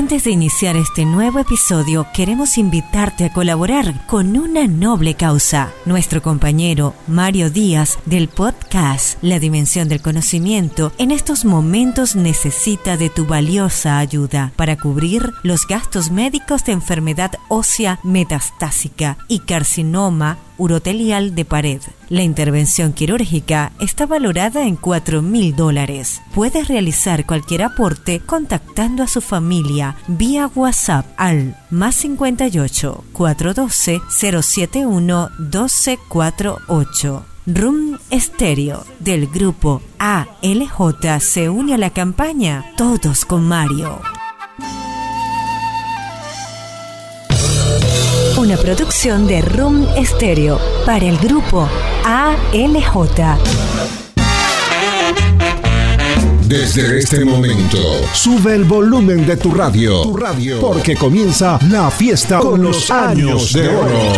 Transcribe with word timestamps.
Antes 0.00 0.24
de 0.24 0.30
iniciar 0.30 0.76
este 0.76 1.04
nuevo 1.04 1.40
episodio, 1.40 2.06
queremos 2.14 2.56
invitarte 2.56 3.26
a 3.26 3.32
colaborar 3.34 4.06
con 4.06 4.34
una 4.38 4.66
noble 4.66 5.12
causa. 5.12 5.74
Nuestro 5.84 6.22
compañero 6.22 6.94
Mario 7.06 7.50
Díaz 7.50 7.98
del 8.06 8.28
podcast 8.28 9.22
La 9.22 9.38
Dimensión 9.38 9.90
del 9.90 10.00
Conocimiento 10.00 10.90
en 10.96 11.10
estos 11.10 11.44
momentos 11.44 12.16
necesita 12.16 12.96
de 12.96 13.10
tu 13.10 13.26
valiosa 13.26 13.98
ayuda 13.98 14.54
para 14.56 14.78
cubrir 14.78 15.34
los 15.42 15.66
gastos 15.66 16.10
médicos 16.10 16.64
de 16.64 16.72
enfermedad 16.72 17.32
ósea 17.48 18.00
metastásica 18.02 19.18
y 19.28 19.40
carcinoma 19.40 20.38
urotelial 20.60 21.34
de 21.34 21.44
pared. 21.44 21.80
La 22.08 22.22
intervención 22.22 22.92
quirúrgica 22.92 23.72
está 23.80 24.06
valorada 24.06 24.66
en 24.66 24.76
4 24.76 25.22
mil 25.22 25.56
dólares. 25.56 26.20
Puedes 26.34 26.68
realizar 26.68 27.26
cualquier 27.26 27.62
aporte 27.62 28.20
contactando 28.20 29.02
a 29.02 29.08
su 29.08 29.20
familia 29.20 29.96
vía 30.06 30.50
WhatsApp 30.54 31.06
al 31.16 31.56
más 31.70 31.96
58 31.96 33.04
412 33.12 34.00
071 34.08 35.30
1248. 35.38 37.24
Room 37.46 37.98
Stereo 38.12 38.84
del 38.98 39.26
grupo 39.26 39.82
ALJ 39.98 41.20
se 41.20 41.48
une 41.48 41.74
a 41.74 41.78
la 41.78 41.90
campaña 41.90 42.64
Todos 42.76 43.24
con 43.24 43.48
Mario. 43.48 44.19
Una 48.40 48.56
producción 48.56 49.26
de 49.26 49.42
Room 49.42 49.86
Stereo 50.02 50.58
para 50.86 51.04
el 51.04 51.18
grupo 51.18 51.68
ALJ. 52.06 53.36
Desde 56.46 57.00
este 57.00 57.26
momento, 57.26 57.76
sube 58.14 58.54
el 58.54 58.64
volumen 58.64 59.26
de 59.26 59.36
tu 59.36 59.52
radio, 59.52 60.00
tu 60.00 60.16
radio, 60.16 60.58
porque 60.58 60.96
comienza 60.96 61.58
la 61.68 61.90
fiesta 61.90 62.38
con, 62.38 62.52
con 62.52 62.62
los 62.62 62.90
años 62.90 63.52
de 63.52 63.68
oro. 63.68 64.12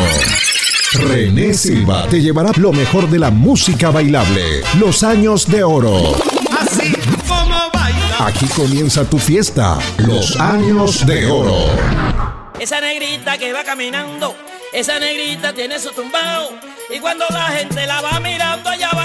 René 0.92 1.52
Silva 1.52 2.06
te 2.08 2.20
llevará 2.20 2.52
lo 2.58 2.72
mejor 2.72 3.11
de 3.11 3.18
la 3.18 3.33
música 3.33 3.91
bailable, 3.91 4.62
los 4.78 5.02
años 5.02 5.48
de 5.48 5.64
oro. 5.64 5.96
Así 6.61 6.92
como 7.27 7.56
baila. 7.74 8.27
Aquí 8.28 8.46
comienza 8.55 9.05
tu 9.05 9.18
fiesta, 9.18 9.80
los 9.98 10.39
años 10.39 11.05
de 11.05 11.27
oro. 11.27 12.11
Esa 12.62 12.80
negrita 12.80 13.36
que 13.38 13.52
va 13.52 13.64
caminando, 13.64 14.36
esa 14.72 14.96
negrita 15.00 15.52
tiene 15.52 15.80
su 15.80 15.91
tumbao. 15.91 16.48
Y 16.91 17.00
cuando 17.00 17.24
la 17.30 17.46
gente 17.48 17.84
la 17.88 18.00
va 18.00 18.20
mirando, 18.20 18.70
allá 18.70 18.88
va. 18.94 19.02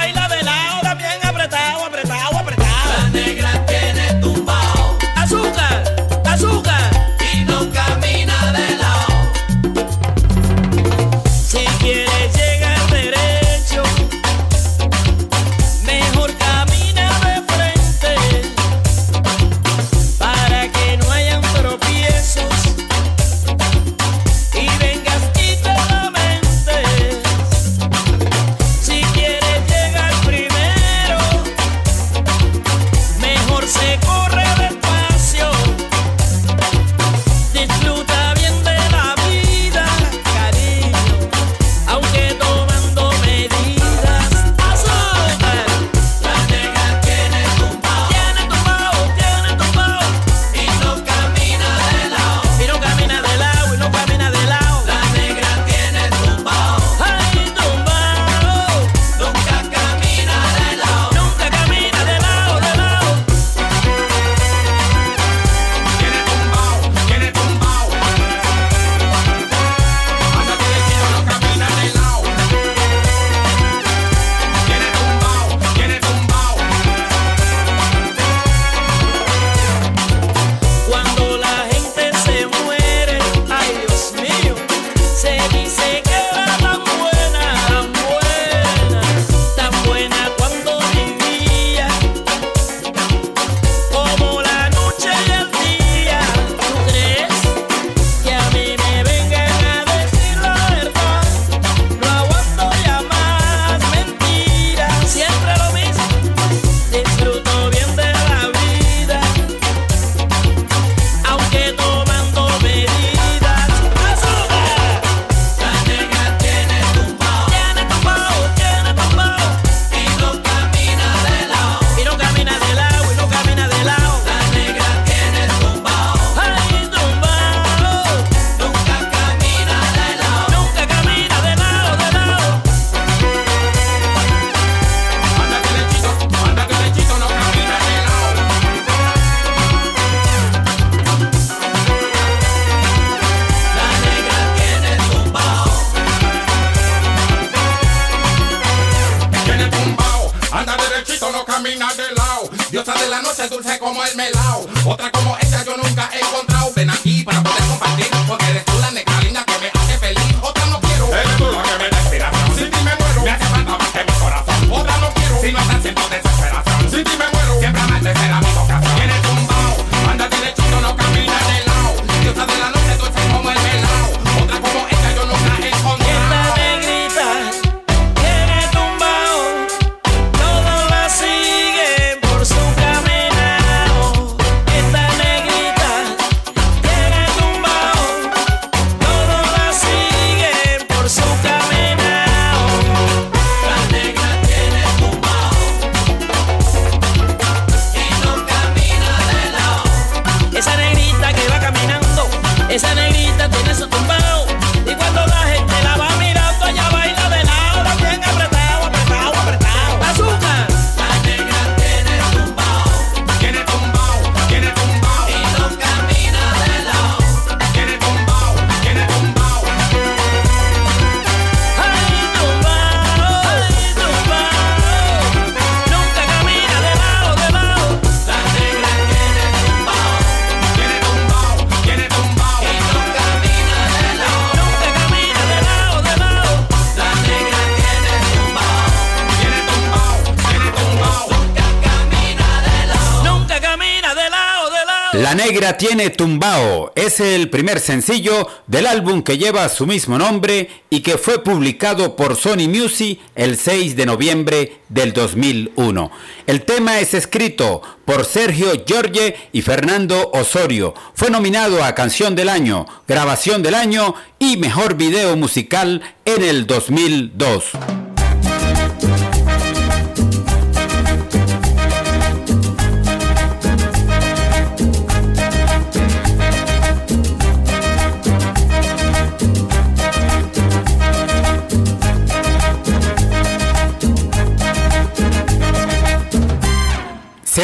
Negra 245.38 245.78
tiene 245.78 246.10
tumbao. 246.10 246.92
Es 246.96 247.20
el 247.20 247.52
primer 247.52 247.80
sencillo 247.80 248.48
del 248.66 248.88
álbum 248.88 249.22
que 249.22 249.38
lleva 249.38 249.70
su 249.70 249.86
mismo 249.86 250.18
nombre 250.18 250.68
y 250.90 251.02
que 251.02 251.20
fue 251.20 251.44
publicado 251.44 252.16
por 252.16 252.36
Sony 252.36 252.68
Music 252.68 253.20
el 253.36 253.56
6 253.56 253.96
de 253.96 254.08
noviembre 254.08 254.82
del 254.90 255.14
2001. 255.14 256.10
El 256.48 256.64
tema 256.64 257.00
es 257.00 257.14
escrito 257.14 257.84
por 258.04 258.26
Sergio 258.26 258.84
Giorge 258.84 259.36
y 259.52 259.62
Fernando 259.62 260.32
Osorio. 260.34 260.96
Fue 261.14 261.30
nominado 261.30 261.84
a 261.84 261.94
Canción 261.94 262.36
del 262.36 262.50
Año, 262.50 262.88
Grabación 263.08 263.62
del 263.62 263.76
Año 263.76 264.16
y 264.40 264.58
Mejor 264.58 264.96
Video 264.96 265.38
Musical 265.38 266.02
en 266.26 266.42
el 266.42 266.66
2002. 266.66 268.17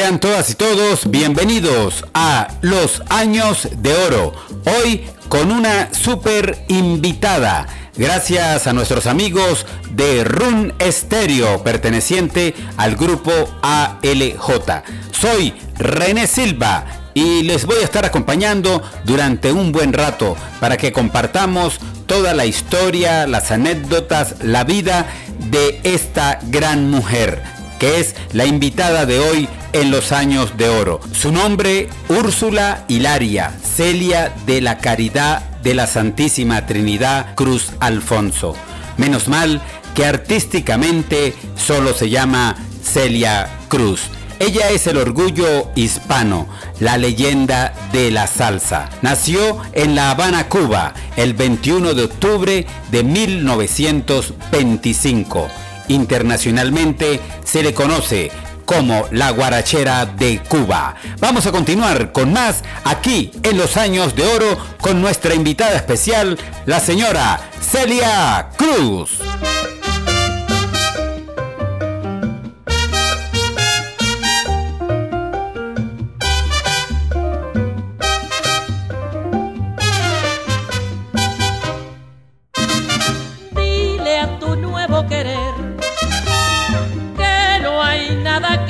Sean 0.04 0.20
todas 0.20 0.50
y 0.50 0.56
todos 0.56 1.10
bienvenidos 1.10 2.04
a 2.14 2.50
Los 2.60 3.02
Años 3.08 3.70
de 3.78 3.96
Oro. 3.96 4.34
Hoy 4.66 5.06
con 5.30 5.50
una 5.50 5.94
super 5.94 6.66
invitada. 6.68 7.68
Gracias 7.96 8.68
a 8.68 8.74
nuestros 8.74 9.08
amigos 9.08 9.66
de 9.92 10.26
Run 10.26 10.74
Stereo, 10.82 11.64
perteneciente 11.64 12.54
al 12.76 12.98
grupo 12.98 13.32
ALJ. 13.62 14.84
Soy 15.12 15.54
René 15.78 16.28
Silva 16.28 16.84
y 17.14 17.44
les 17.44 17.66
voy 17.66 17.78
a 17.78 17.86
estar 17.86 18.04
acompañando 18.04 18.84
durante 19.06 19.54
un 19.54 19.72
buen 19.72 19.94
rato 19.94 20.36
para 20.60 20.76
que 20.76 20.92
compartamos 20.92 21.80
toda 22.08 22.34
la 22.34 22.46
historia, 22.46 23.26
las 23.26 23.52
anécdotas, 23.52 24.36
la 24.44 24.66
vida 24.66 25.06
de 25.50 25.80
esta 25.86 26.40
gran 26.50 26.92
mujer 26.92 27.63
que 27.84 28.00
es 28.00 28.16
la 28.32 28.46
invitada 28.46 29.06
de 29.06 29.20
hoy 29.20 29.50
en 29.74 29.92
los 29.92 30.14
años 30.14 30.56
de 30.56 30.70
oro. 30.70 31.02
Su 31.12 31.34
nombre, 31.34 31.90
Úrsula 32.08 32.86
Hilaria, 32.88 33.52
Celia 33.62 34.34
de 34.46 34.62
la 34.62 34.78
Caridad 34.78 35.42
de 35.64 35.76
la 35.76 35.86
Santísima 35.86 36.66
Trinidad 36.66 37.36
Cruz 37.36 37.74
Alfonso. 37.82 38.56
Menos 38.96 39.28
mal 39.28 39.62
que 39.96 40.06
artísticamente 40.06 41.34
solo 41.58 41.94
se 41.94 42.10
llama 42.10 42.56
Celia 42.82 43.50
Cruz. 43.68 44.04
Ella 44.40 44.70
es 44.70 44.88
el 44.88 44.96
orgullo 44.96 45.70
hispano, 45.76 46.48
la 46.80 46.98
leyenda 46.98 47.74
de 47.92 48.12
la 48.12 48.28
salsa. 48.28 48.90
Nació 49.02 49.58
en 49.74 49.94
La 49.94 50.12
Habana, 50.12 50.48
Cuba, 50.48 50.94
el 51.18 51.34
21 51.34 51.96
de 51.96 52.04
octubre 52.06 52.66
de 52.92 53.04
1925 53.04 55.50
Internacionalmente 55.88 57.20
se 57.44 57.64
le 57.64 57.74
conoce 57.74 58.32
como 58.66 59.06
la 59.12 59.32
guarachera 59.32 60.06
de 60.06 60.40
Cuba. 60.40 60.96
Vamos 61.20 61.46
a 61.46 61.52
continuar 61.52 62.12
con 62.12 62.32
más 62.34 62.64
aquí 62.84 63.32
en 63.44 63.58
los 63.58 63.78
años 63.78 64.16
de 64.16 64.26
oro 64.26 64.58
con 64.80 65.02
nuestra 65.02 65.34
invitada 65.34 65.76
especial, 65.76 66.38
la 66.66 66.80
señora 66.80 67.40
Celia 67.62 68.50
Cruz. 68.58 69.20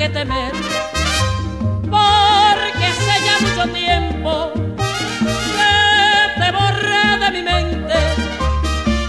Temer, 0.08 0.52
porque 1.90 2.84
hace 2.84 3.24
ya 3.24 3.38
mucho 3.40 3.72
tiempo 3.72 4.52
que 5.56 6.40
te 6.40 6.52
borré 6.52 7.18
de 7.18 7.30
mi 7.30 7.42
mente 7.42 7.94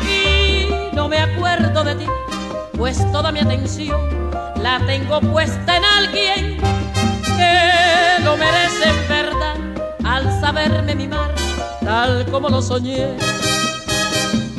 y 0.10 0.96
no 0.96 1.08
me 1.08 1.20
acuerdo 1.20 1.84
de 1.84 1.96
ti, 1.96 2.06
pues 2.78 3.12
toda 3.12 3.32
mi 3.32 3.40
atención 3.40 4.00
la 4.62 4.80
tengo 4.86 5.20
puesta 5.22 5.78
en 5.78 5.84
alguien 5.84 6.58
que 7.38 8.24
lo 8.24 8.38
merece 8.38 8.90
en 8.90 9.08
verdad 9.10 9.56
al 10.04 10.40
saberme 10.40 10.96
mimar 10.96 11.34
tal 11.84 12.26
como 12.32 12.50
lo 12.50 12.62
soñé. 12.62 13.16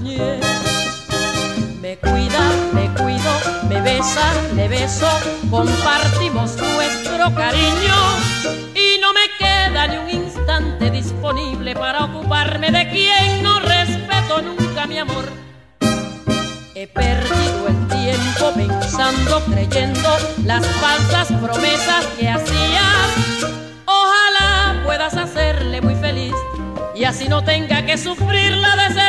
Me 0.00 1.96
cuida, 1.96 2.40
me 2.72 2.88
cuido, 2.94 3.32
me 3.68 3.80
besa, 3.80 4.32
le 4.54 4.68
beso, 4.68 5.08
compartimos 5.50 6.56
nuestro 6.56 7.34
cariño 7.34 7.96
y 8.76 9.00
no 9.00 9.12
me 9.12 9.28
queda 9.36 9.88
ni 9.88 9.96
un 9.96 10.08
instante 10.08 10.92
disponible 10.92 11.74
para 11.74 12.04
ocuparme 12.04 12.70
de 12.70 12.88
quien 12.90 13.42
no 13.42 13.58
respeto 13.58 14.40
nunca 14.40 14.86
mi 14.86 14.98
amor. 14.98 15.24
He 16.76 16.86
perdido 16.86 17.66
el 17.66 17.88
tiempo 17.88 18.52
pensando, 18.54 19.42
creyendo 19.46 20.16
las 20.44 20.64
falsas 20.64 21.26
promesas 21.42 22.06
que 22.16 22.28
hacías. 22.28 23.50
Ojalá 23.84 24.80
puedas 24.84 25.16
hacerle 25.16 25.80
muy 25.80 25.96
feliz 25.96 26.34
y 26.94 27.02
así 27.02 27.28
no 27.28 27.42
tenga 27.42 27.84
que 27.84 27.98
sufrir 27.98 28.52
la 28.52 28.76
decepción 28.76 29.07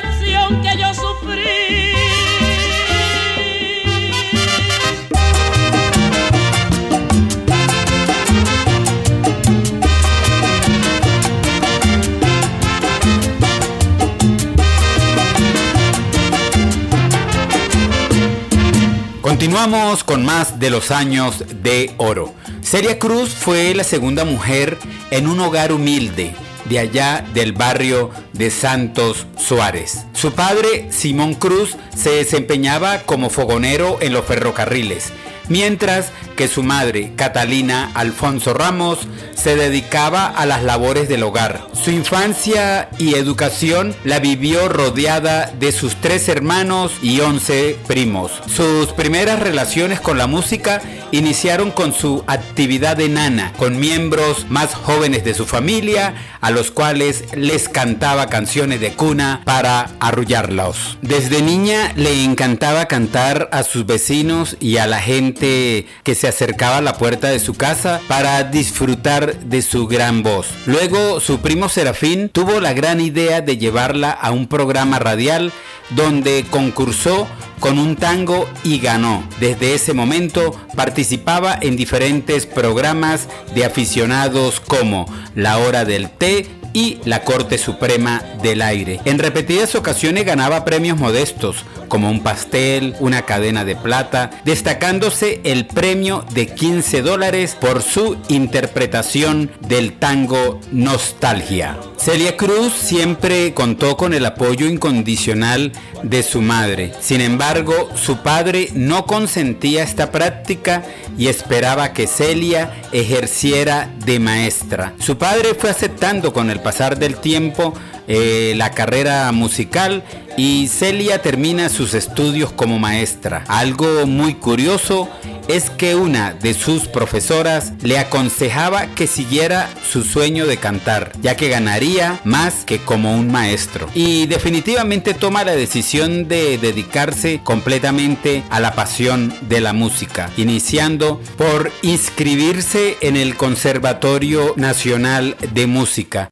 Continuamos 19.49 20.03
con 20.03 20.23
más 20.23 20.59
de 20.59 20.69
los 20.69 20.91
años 20.91 21.43
de 21.63 21.95
oro. 21.97 22.35
Celia 22.61 22.99
Cruz 22.99 23.31
fue 23.31 23.73
la 23.73 23.83
segunda 23.83 24.23
mujer 24.23 24.77
en 25.09 25.27
un 25.27 25.39
hogar 25.39 25.71
humilde 25.71 26.35
de 26.65 26.77
allá 26.77 27.25
del 27.33 27.53
barrio 27.53 28.11
de 28.33 28.51
Santos 28.51 29.25
Suárez. 29.39 30.05
Su 30.13 30.33
padre, 30.33 30.89
Simón 30.91 31.33
Cruz, 31.33 31.77
se 31.97 32.11
desempeñaba 32.11 32.99
como 33.07 33.31
fogonero 33.31 33.97
en 34.01 34.13
los 34.13 34.23
ferrocarriles, 34.23 35.13
mientras 35.47 36.11
que 36.39 36.47
su 36.47 36.63
madre, 36.63 37.11
Catalina 37.17 37.91
Alfonso 37.95 38.53
Ramos, 38.53 38.99
se 39.35 39.57
dedicaba 39.57 40.25
a 40.25 40.45
las 40.45 40.63
labores 40.63 41.09
del 41.09 41.23
hogar. 41.23 41.67
Su 41.73 41.91
infancia 41.91 42.87
y 42.97 43.15
educación 43.15 43.93
la 44.05 44.19
vivió 44.19 44.69
rodeada 44.69 45.51
de 45.59 45.73
sus 45.73 45.97
tres 45.97 46.29
hermanos 46.29 46.93
y 47.01 47.19
once 47.19 47.77
primos. 47.87 48.31
Sus 48.47 48.93
primeras 48.93 49.41
relaciones 49.41 49.99
con 49.99 50.17
la 50.17 50.27
música 50.27 50.81
iniciaron 51.11 51.71
con 51.71 51.93
su 51.93 52.23
actividad 52.27 52.99
enana, 52.99 53.53
con 53.57 53.79
miembros 53.79 54.45
más 54.49 54.73
jóvenes 54.73 55.23
de 55.23 55.33
su 55.33 55.45
familia, 55.45 56.13
a 56.41 56.51
los 56.51 56.71
cuales 56.71 57.23
les 57.35 57.69
cantaba 57.69 58.27
canciones 58.27 58.79
de 58.79 58.93
cuna 58.93 59.41
para 59.45 59.91
arrullarlos. 59.99 60.97
Desde 61.01 61.41
niña 61.41 61.91
le 61.95 62.23
encantaba 62.23 62.85
cantar 62.85 63.49
a 63.51 63.63
sus 63.63 63.85
vecinos 63.85 64.57
y 64.59 64.77
a 64.77 64.87
la 64.87 64.99
gente 64.99 65.87
que 66.03 66.15
se 66.15 66.27
acercaba 66.27 66.77
a 66.77 66.81
la 66.81 66.93
puerta 66.93 67.29
de 67.29 67.39
su 67.39 67.53
casa 67.53 68.01
para 68.07 68.43
disfrutar 68.43 69.39
de 69.39 69.61
su 69.61 69.87
gran 69.87 70.23
voz. 70.23 70.47
Luego 70.65 71.19
su 71.19 71.39
primo 71.39 71.69
Serafín 71.69 72.29
tuvo 72.29 72.59
la 72.59 72.73
gran 72.73 73.01
idea 73.01 73.41
de 73.41 73.57
llevarla 73.57 74.11
a 74.11 74.31
un 74.31 74.47
programa 74.47 74.99
radial 74.99 75.51
donde 75.91 76.45
concursó 76.49 77.27
con 77.59 77.77
un 77.77 77.95
tango 77.95 78.47
y 78.63 78.79
ganó. 78.79 79.23
Desde 79.39 79.73
ese 79.73 79.93
momento 79.93 80.55
participaba 80.99 81.57
en 81.61 81.77
diferentes 81.77 82.45
programas 82.45 83.29
de 83.55 83.63
aficionados 83.63 84.59
como 84.59 85.05
La 85.33 85.57
Hora 85.57 85.85
del 85.85 86.09
Té 86.09 86.45
y 86.73 86.97
la 87.05 87.23
Corte 87.23 87.57
Suprema 87.57 88.21
del 88.43 88.61
Aire. 88.61 88.99
En 89.05 89.17
repetidas 89.17 89.75
ocasiones 89.75 90.25
ganaba 90.25 90.65
premios 90.65 90.97
modestos, 90.97 91.63
como 91.89 92.09
un 92.09 92.21
pastel, 92.21 92.95
una 92.99 93.23
cadena 93.23 93.65
de 93.65 93.75
plata, 93.75 94.29
destacándose 94.45 95.41
el 95.43 95.65
premio 95.65 96.23
de 96.31 96.47
15 96.47 97.01
dólares 97.01 97.57
por 97.59 97.81
su 97.81 98.17
interpretación 98.29 99.51
del 99.67 99.93
tango 99.93 100.61
Nostalgia. 100.71 101.77
Celia 101.97 102.37
Cruz 102.37 102.71
siempre 102.73 103.53
contó 103.53 103.97
con 103.97 104.13
el 104.13 104.25
apoyo 104.25 104.67
incondicional 104.67 105.73
de 106.03 106.23
su 106.23 106.41
madre. 106.41 106.93
Sin 107.01 107.19
embargo, 107.21 107.89
su 107.95 108.17
padre 108.23 108.69
no 108.73 109.05
consentía 109.05 109.83
esta 109.83 110.11
práctica 110.11 110.83
y 111.17 111.27
esperaba 111.27 111.91
que 111.91 112.07
Celia 112.07 112.73
ejerciera 112.91 113.89
de 114.05 114.19
maestra. 114.19 114.93
Su 114.99 115.17
padre 115.17 115.55
fue 115.55 115.69
aceptando 115.69 116.31
con 116.31 116.49
el 116.49 116.61
pasar 116.61 116.97
del 116.97 117.17
tiempo 117.17 117.73
eh, 118.09 118.53
la 118.57 118.71
carrera 118.71 119.31
musical 119.31 120.03
y 120.35 120.67
Celia 120.67 121.21
termina 121.21 121.69
sus 121.69 121.93
estudios 121.93 122.51
como 122.51 122.79
maestra. 122.79 123.43
Algo 123.47 124.07
muy 124.07 124.33
curioso 124.33 125.07
es 125.47 125.69
que 125.69 125.95
una 125.95 126.33
de 126.33 126.55
sus 126.55 126.87
profesoras 126.87 127.73
le 127.81 127.99
aconsejaba 127.99 128.87
que 128.95 129.05
siguiera 129.05 129.69
su 129.87 130.03
sueño 130.03 130.47
de 130.47 130.57
cantar, 130.57 131.11
ya 131.21 131.35
que 131.35 131.49
ganaría 131.49 132.19
más 132.23 132.65
que 132.65 132.79
como 132.79 133.13
un 133.13 133.31
maestro. 133.31 133.87
Y 133.93 134.25
definitivamente 134.25 135.13
toma 135.13 135.43
la 135.43 135.55
decisión 135.55 136.27
de 136.27 136.57
dedicarse 136.57 137.41
completamente 137.43 138.43
a 138.49 138.59
la 138.59 138.73
pasión 138.73 139.33
de 139.49 139.61
la 139.61 139.73
música, 139.73 140.31
iniciando 140.35 141.21
por 141.37 141.71
inscribirse 141.83 142.97
en 143.01 143.17
el 143.17 143.35
Conservatorio 143.35 144.53
Nacional 144.55 145.35
de 145.53 145.67
Música. 145.67 146.29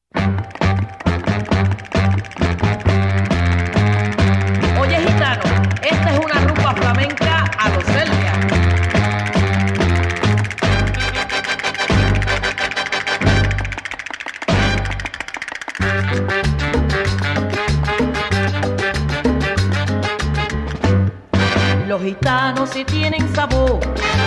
Gitanos 22.19 22.69
sí 22.71 22.83
tienen 22.83 23.35
sabor, 23.35 23.79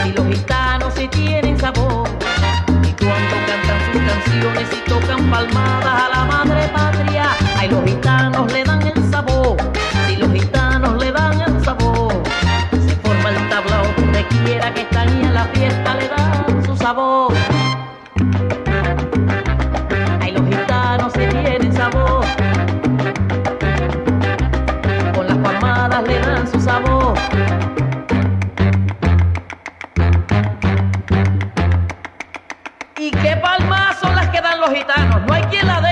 y 0.07 0.13
los 0.13 0.27
gitanos 0.27 0.95
sí 0.95 1.09
tienen 1.09 1.59
sabor. 1.59 2.09
Y 2.83 2.93
cuando 2.93 3.37
cantan 3.47 3.81
sus 3.93 4.03
canciones 4.03 4.69
y 4.73 4.89
tocan 4.89 5.29
palmadas 5.29 6.03
a 6.05 6.09
la 6.09 6.25
madre 6.25 6.69
patria, 6.69 7.31
ay 7.57 7.69
los 7.69 7.85
gitanos 7.85 8.53
le 8.53 8.63
dan 8.65 8.87
el 8.87 9.11
sabor, 9.11 9.57
si 10.07 10.17
los 10.17 10.33
gitanos 10.33 11.03
le 11.03 11.11
dan 11.11 11.41
el 11.41 11.65
sabor. 11.65 12.13
Se 12.71 12.95
forma 12.97 13.31
el 13.31 13.49
tablao 13.49 13.87
donde 13.97 14.25
quiera 14.27 14.73
que 14.73 14.83
están 14.83 15.09
y 15.09 15.25
en 15.25 15.35
la 15.35 15.45
fiesta 15.47 15.95
le 15.95 16.09
dan 16.09 16.65
su 16.65 16.77
sabor. 16.77 17.50
Gitanos? 35.51 35.83
No 35.83 35.90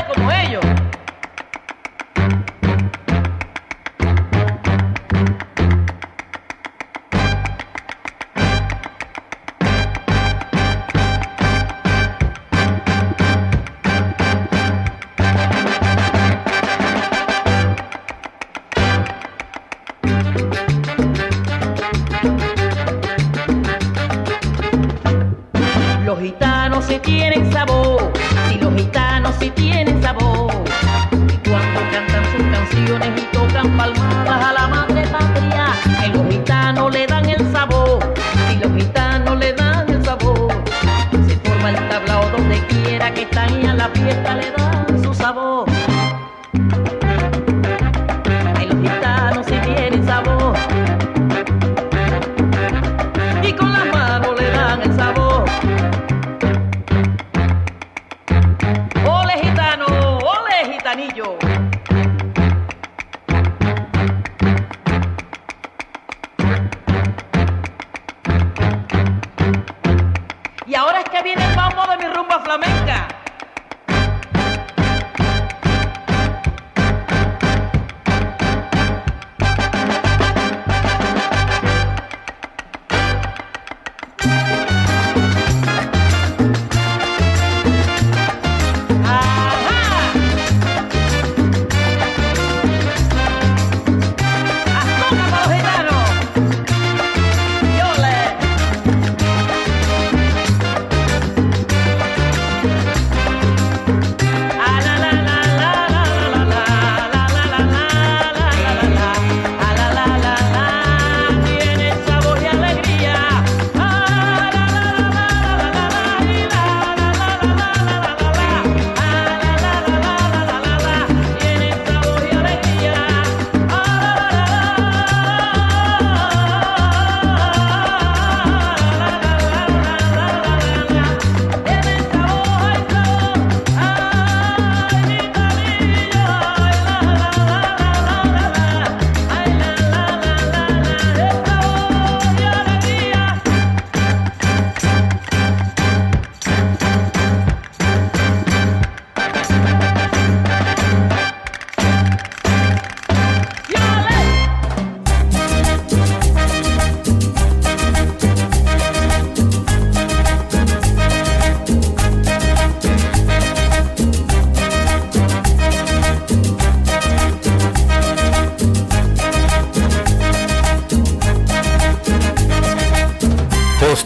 fiesta 44.02 44.34
le 44.36 44.50
dan 44.52 44.67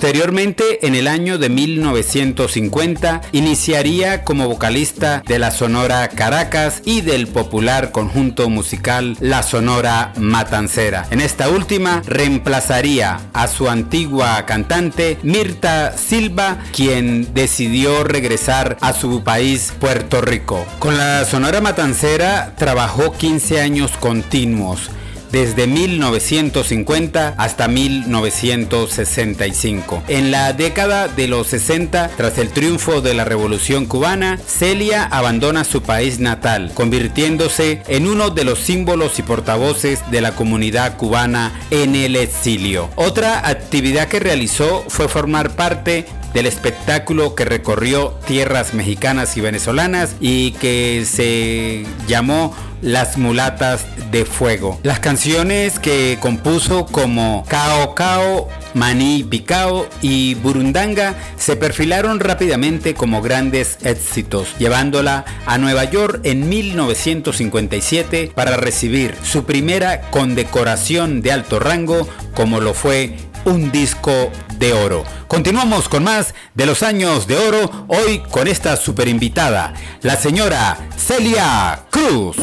Posteriormente, 0.02 0.84
en 0.84 0.96
el 0.96 1.06
año 1.06 1.38
de 1.38 1.48
1950, 1.48 3.20
iniciaría 3.30 4.24
como 4.24 4.48
vocalista 4.48 5.22
de 5.24 5.38
la 5.38 5.52
Sonora 5.52 6.08
Caracas 6.08 6.82
y 6.84 7.02
del 7.02 7.28
popular 7.28 7.92
conjunto 7.92 8.50
musical 8.50 9.16
La 9.20 9.44
Sonora 9.44 10.12
Matancera. 10.16 11.06
En 11.12 11.20
esta 11.20 11.48
última 11.48 12.02
reemplazaría 12.04 13.20
a 13.32 13.46
su 13.46 13.70
antigua 13.70 14.44
cantante 14.44 15.18
Mirta 15.22 15.96
Silva, 15.96 16.58
quien 16.74 17.32
decidió 17.32 18.02
regresar 18.02 18.78
a 18.80 18.94
su 18.94 19.22
país 19.22 19.72
Puerto 19.78 20.20
Rico. 20.20 20.66
Con 20.80 20.98
la 20.98 21.24
Sonora 21.24 21.60
Matancera 21.60 22.56
trabajó 22.56 23.12
15 23.12 23.60
años 23.60 23.92
continuos 24.00 24.90
desde 25.32 25.66
1950 25.66 27.34
hasta 27.38 27.66
1965. 27.66 30.02
En 30.08 30.30
la 30.30 30.52
década 30.52 31.08
de 31.08 31.26
los 31.26 31.46
60, 31.48 32.10
tras 32.16 32.38
el 32.38 32.50
triunfo 32.50 33.00
de 33.00 33.14
la 33.14 33.24
Revolución 33.24 33.86
cubana, 33.86 34.38
Celia 34.46 35.02
abandona 35.04 35.64
su 35.64 35.82
país 35.82 36.20
natal, 36.20 36.70
convirtiéndose 36.74 37.82
en 37.88 38.06
uno 38.06 38.28
de 38.30 38.44
los 38.44 38.58
símbolos 38.58 39.18
y 39.18 39.22
portavoces 39.22 40.02
de 40.10 40.20
la 40.20 40.36
comunidad 40.36 40.98
cubana 40.98 41.58
en 41.70 41.96
el 41.96 42.16
exilio. 42.16 42.90
Otra 42.96 43.48
actividad 43.48 44.08
que 44.08 44.20
realizó 44.20 44.84
fue 44.88 45.08
formar 45.08 45.56
parte 45.56 46.04
del 46.34 46.46
espectáculo 46.46 47.34
que 47.34 47.44
recorrió 47.44 48.18
tierras 48.26 48.74
mexicanas 48.74 49.36
y 49.36 49.40
venezolanas 49.40 50.16
y 50.20 50.52
que 50.52 51.04
se 51.06 51.84
llamó 52.06 52.54
las 52.82 53.16
mulatas 53.16 53.86
de 54.10 54.24
fuego. 54.24 54.78
Las 54.82 55.00
canciones 55.00 55.78
que 55.78 56.18
compuso 56.20 56.86
como 56.86 57.44
Cao 57.48 57.94
Cao, 57.94 58.48
Maní 58.74 59.24
Picao 59.24 59.86
y 60.02 60.34
Burundanga 60.34 61.14
se 61.36 61.56
perfilaron 61.56 62.20
rápidamente 62.20 62.94
como 62.94 63.22
grandes 63.22 63.78
éxitos, 63.82 64.48
llevándola 64.58 65.24
a 65.46 65.58
Nueva 65.58 65.84
York 65.84 66.20
en 66.24 66.48
1957 66.48 68.32
para 68.34 68.56
recibir 68.56 69.14
su 69.22 69.44
primera 69.44 70.02
condecoración 70.10 71.22
de 71.22 71.32
alto 71.32 71.60
rango 71.60 72.08
como 72.34 72.60
lo 72.60 72.74
fue 72.74 73.16
un 73.44 73.72
disco 73.72 74.30
oro. 74.70 75.02
Continuamos 75.26 75.88
con 75.88 76.04
más 76.04 76.34
de 76.54 76.66
los 76.66 76.82
años 76.82 77.26
de 77.26 77.38
oro, 77.38 77.86
hoy 77.88 78.20
con 78.30 78.46
esta 78.46 78.76
super 78.76 79.08
invitada, 79.08 79.74
la 80.02 80.16
señora 80.16 80.76
Celia 80.96 81.86
Cruz. 81.90 82.36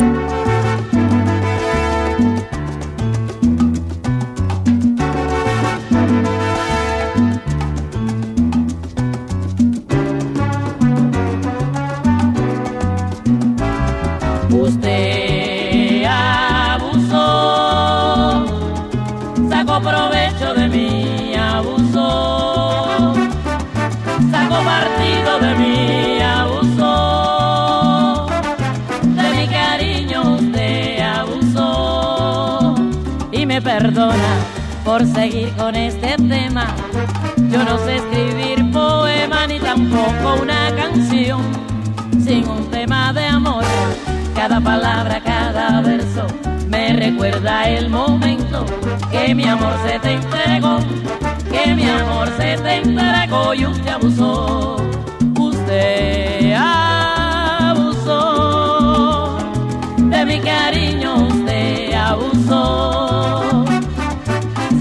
Por 34.90 35.06
seguir 35.06 35.50
con 35.56 35.76
este 35.76 36.16
tema. 36.18 36.66
Yo 37.52 37.64
no 37.64 37.78
sé 37.78 37.98
escribir 37.98 38.72
poema 38.72 39.46
ni 39.46 39.60
tampoco 39.60 40.42
una 40.42 40.74
canción 40.76 41.42
sin 42.26 42.48
un 42.48 42.66
tema 42.72 43.14
de 43.14 43.24
amor. 43.24 43.64
Cada 44.34 44.60
palabra, 44.60 45.22
cada 45.24 45.82
verso 45.82 46.26
me 46.70 46.94
recuerda 46.94 47.70
el 47.70 47.92
momento 47.92 48.66
que 49.12 49.36
mi 49.36 49.44
amor 49.44 49.74
se 49.86 50.00
te 50.00 50.14
entregó, 50.14 50.80
que 51.52 51.76
mi 51.76 51.88
amor 51.88 52.28
se 52.38 52.58
te 52.58 52.78
entregó 52.78 53.54
y 53.54 53.68
usted 53.68 53.92
abusó. 53.92 54.78
Usted 55.38 56.56
abusó 57.62 58.18
de 59.98 60.26
mi 60.26 60.40
cariño, 60.40 61.28
usted 61.28 61.94
abusó. 61.94 63.09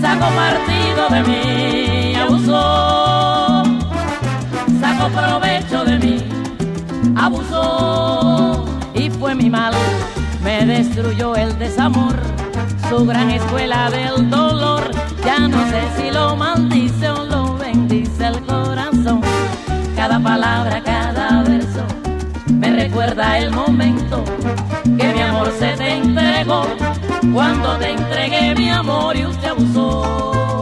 Sacó 0.00 0.26
partido 0.34 1.08
de 1.10 1.22
mí, 1.22 2.14
abusó. 2.14 3.64
Sacó 4.80 5.08
provecho 5.08 5.84
de 5.84 5.98
mí, 5.98 6.24
abusó 7.16 8.64
y 8.94 9.10
fue 9.10 9.34
mi 9.34 9.50
mal, 9.50 9.74
me 10.42 10.64
destruyó 10.64 11.34
el 11.34 11.58
desamor, 11.58 12.14
su 12.88 13.04
gran 13.04 13.30
escuela 13.30 13.90
del 13.90 14.30
dolor, 14.30 14.90
ya 15.24 15.40
no 15.48 15.58
sé 15.68 15.82
si 15.96 16.10
lo 16.10 16.36
maldice 16.36 17.10
o 17.10 17.24
lo 17.24 17.56
bendice 17.56 18.26
el 18.26 18.40
corazón, 18.44 19.20
cada 19.96 20.20
palabra, 20.20 20.80
cada 20.82 21.42
verso, 21.42 21.84
recuerda 22.78 23.38
el 23.38 23.50
momento 23.50 24.22
que 24.84 25.12
mi 25.12 25.20
amor 25.20 25.50
se 25.58 25.76
te 25.76 25.94
entregó, 25.94 26.64
cuando 27.32 27.76
te 27.76 27.90
entregué 27.90 28.54
mi 28.54 28.70
amor 28.70 29.16
y 29.16 29.26
usted 29.26 29.48
abusó. 29.48 30.57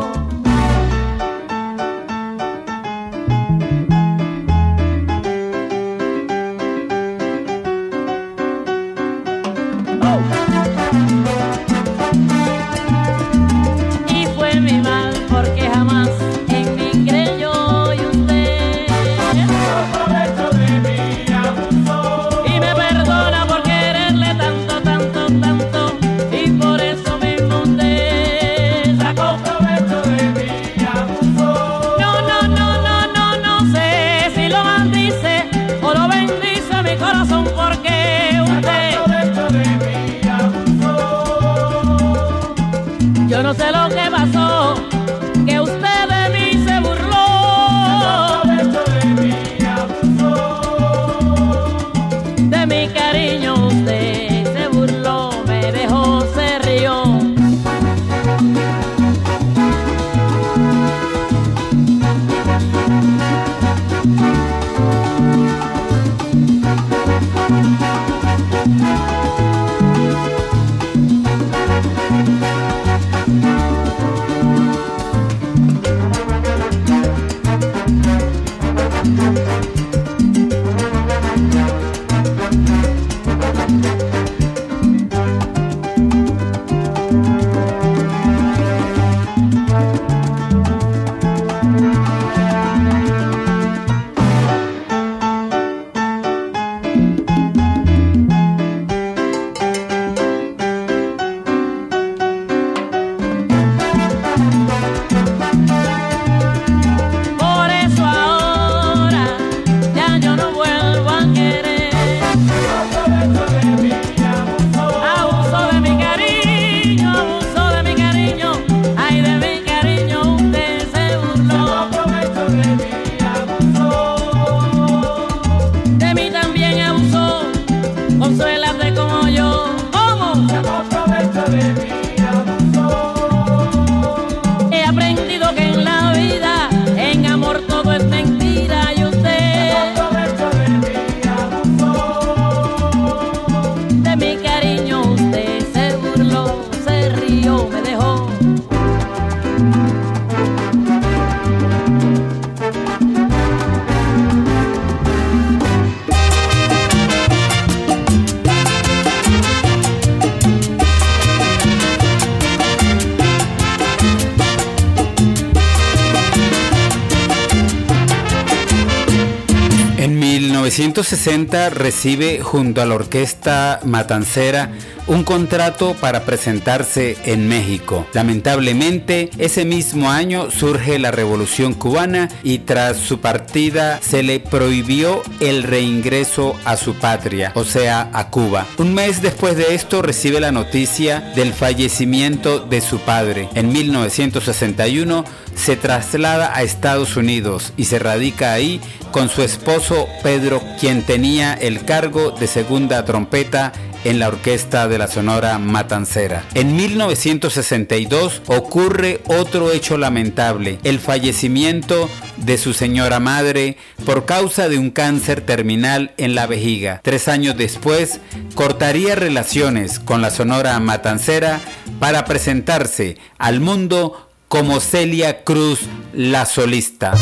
1960 170.97 171.69
recibe 171.69 172.41
junto 172.41 172.81
a 172.81 172.87
la 172.87 172.95
orquesta 172.95 173.81
Matancera 173.85 174.71
un 175.07 175.25
contrato 175.25 175.95
para 175.95 176.25
presentarse 176.25 177.17
en 177.25 177.49
México. 177.49 178.07
Lamentablemente, 178.13 179.31
ese 179.39 179.65
mismo 179.65 180.11
año 180.11 180.51
surge 180.51 180.99
la 180.99 181.11
Revolución 181.11 181.75
cubana 181.75 182.29
y 182.43 182.59
tras 182.59 182.97
su 182.97 183.21
partida 183.21 184.01
se 184.03 184.23
le 184.23 184.41
prohibió 184.41 185.23
el 185.41 185.63
reingreso 185.63 186.57
a 186.65 186.77
su 186.77 186.95
patria, 186.95 187.53
o 187.55 187.65
sea, 187.65 188.11
a 188.13 188.29
Cuba. 188.31 188.67
Un 188.79 188.95
mes 188.95 189.23
después 189.23 189.57
de 189.57 189.75
esto 189.75 190.03
recibe 190.03 190.41
la 190.41 190.53
noticia 190.53 191.21
del 191.35 191.53
fallecimiento 191.53 192.61
de 192.61 192.81
su 192.81 192.99
padre. 192.99 193.49
En 193.55 193.73
1961 193.73 195.25
se 195.55 195.77
traslada 195.77 196.53
a 196.55 196.63
Estados 196.63 197.17
Unidos 197.17 197.73
y 197.77 197.85
se 197.85 197.99
radica 197.99 198.53
ahí 198.53 198.81
con 199.13 199.29
su 199.29 199.43
esposo 199.43 200.09
Pedro, 200.23 200.63
quien 200.79 201.03
tenía 201.03 201.55
el 201.55 201.85
cargo 201.85 202.33
de 202.33 202.47
segunda 202.47 203.05
trompeta 203.05 203.73
en 204.07 204.21
la 204.21 204.29
orquesta 204.29 204.87
de 204.87 204.99
la 204.99 205.09
Sonora 205.09 205.59
Matancera. 205.59 206.45
En 206.55 206.77
1962 206.77 208.43
ocurre 208.47 209.21
otro 209.27 209.73
hecho 209.73 209.99
lamentable, 209.99 210.79
el 210.85 211.01
fallecimiento 211.01 212.09
de 212.37 212.57
su 212.57 212.73
señora 212.73 213.19
madre 213.19 213.77
por 214.05 214.25
causa 214.25 214.69
de 214.69 214.79
un 214.79 214.91
cáncer 214.91 215.41
terminal 215.41 216.13
en 216.19 216.37
la 216.37 216.47
vejiga. 216.47 217.01
Tres 217.03 217.27
años 217.27 217.57
después, 217.57 218.21
cortaría 218.55 219.17
relaciones 219.17 219.99
con 219.99 220.23
la 220.23 220.31
Sonora 220.31 220.79
Matancera 220.79 221.59
para 221.99 222.25
presentarse 222.27 223.17
al 223.39 223.59
mundo 223.59 224.31
como 224.47 224.79
Celia 224.79 225.43
Cruz, 225.43 225.81
la 226.13 226.47
solista. 226.47 227.13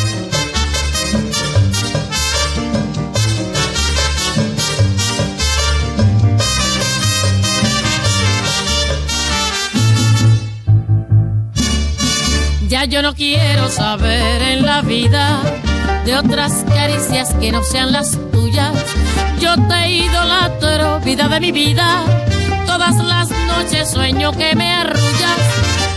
Ya 12.74 12.86
yo 12.86 13.02
no 13.02 13.14
quiero 13.14 13.68
saber 13.68 14.42
en 14.42 14.66
la 14.66 14.82
vida 14.82 15.40
de 16.04 16.16
otras 16.16 16.64
caricias 16.74 17.32
que 17.34 17.52
no 17.52 17.62
sean 17.62 17.92
las 17.92 18.18
tuyas. 18.32 18.72
Yo 19.38 19.54
te 19.68 19.90
idolatro, 19.90 20.98
vida 20.98 21.28
de 21.28 21.38
mi 21.38 21.52
vida. 21.52 22.02
Todas 22.66 22.96
las 22.96 23.30
noches 23.30 23.88
sueño 23.88 24.32
que 24.32 24.56
me 24.56 24.72
arrullas. 24.72 25.38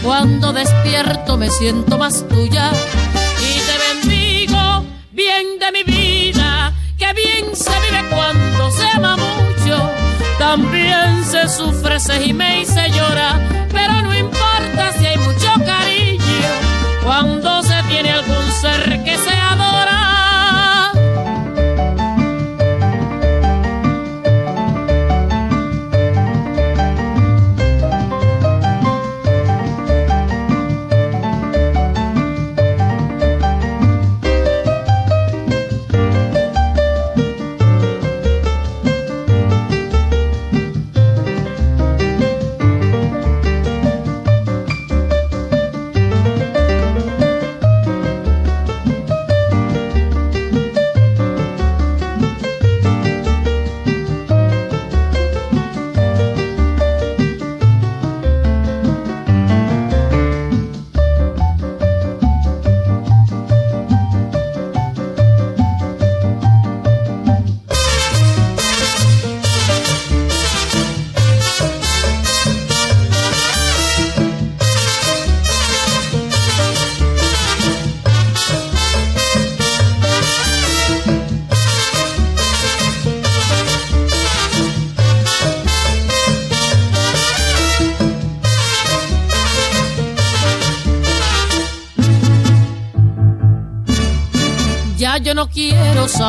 Cuando 0.04 0.54
despierto 0.54 1.36
me 1.36 1.50
siento 1.50 1.98
más 1.98 2.24
tuya. 2.28 2.70
Y 3.42 3.60
te 3.68 4.06
bendigo, 4.06 4.86
bien 5.14 5.58
de 5.60 5.72
mi 5.72 5.84
vida. 5.84 6.74
Que 6.96 7.12
bien 7.14 7.56
se 7.56 7.72
vive 7.72 8.08
cuando 8.08 8.70
se 8.70 8.88
ama 8.94 9.18
mucho. 9.18 9.90
También 10.38 11.26
se 11.26 11.50
sufre, 11.50 12.00
se 12.00 12.20
gime 12.20 12.62
y 12.62 12.66
se 12.68 12.88
llora. 12.92 13.40
Pero 13.74 14.00
no 14.04 14.16
importa 14.16 14.94
si 15.00 15.08
hay 15.08 15.17
cuando 17.08 17.64
se 17.64 17.82
tiene 17.84 18.12
algún 18.12 18.52
ser 18.52 19.02
que 19.06 19.18
se 19.18 19.37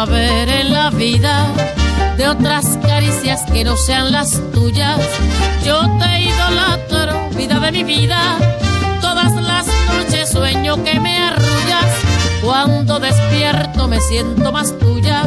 saber 0.06 0.48
en 0.48 0.72
la 0.72 0.90
vida 0.90 1.44
de 2.16 2.28
otras 2.28 2.78
caricias 2.86 3.42
que 3.52 3.64
no 3.64 3.76
sean 3.76 4.12
las 4.12 4.40
tuyas. 4.52 5.00
Yo 5.64 5.80
te 5.98 6.20
idolatro, 6.20 7.30
vida 7.30 7.58
de 7.58 7.72
mi 7.72 7.82
vida. 7.82 8.20
Todas 9.00 9.34
las 9.34 9.66
noches 9.66 10.30
sueño 10.30 10.84
que 10.84 11.00
me 11.00 11.18
arrullas. 11.18 11.90
Cuando 12.44 13.00
despierto 13.00 13.88
me 13.88 14.00
siento 14.00 14.52
más 14.52 14.78
tuya. 14.78 15.24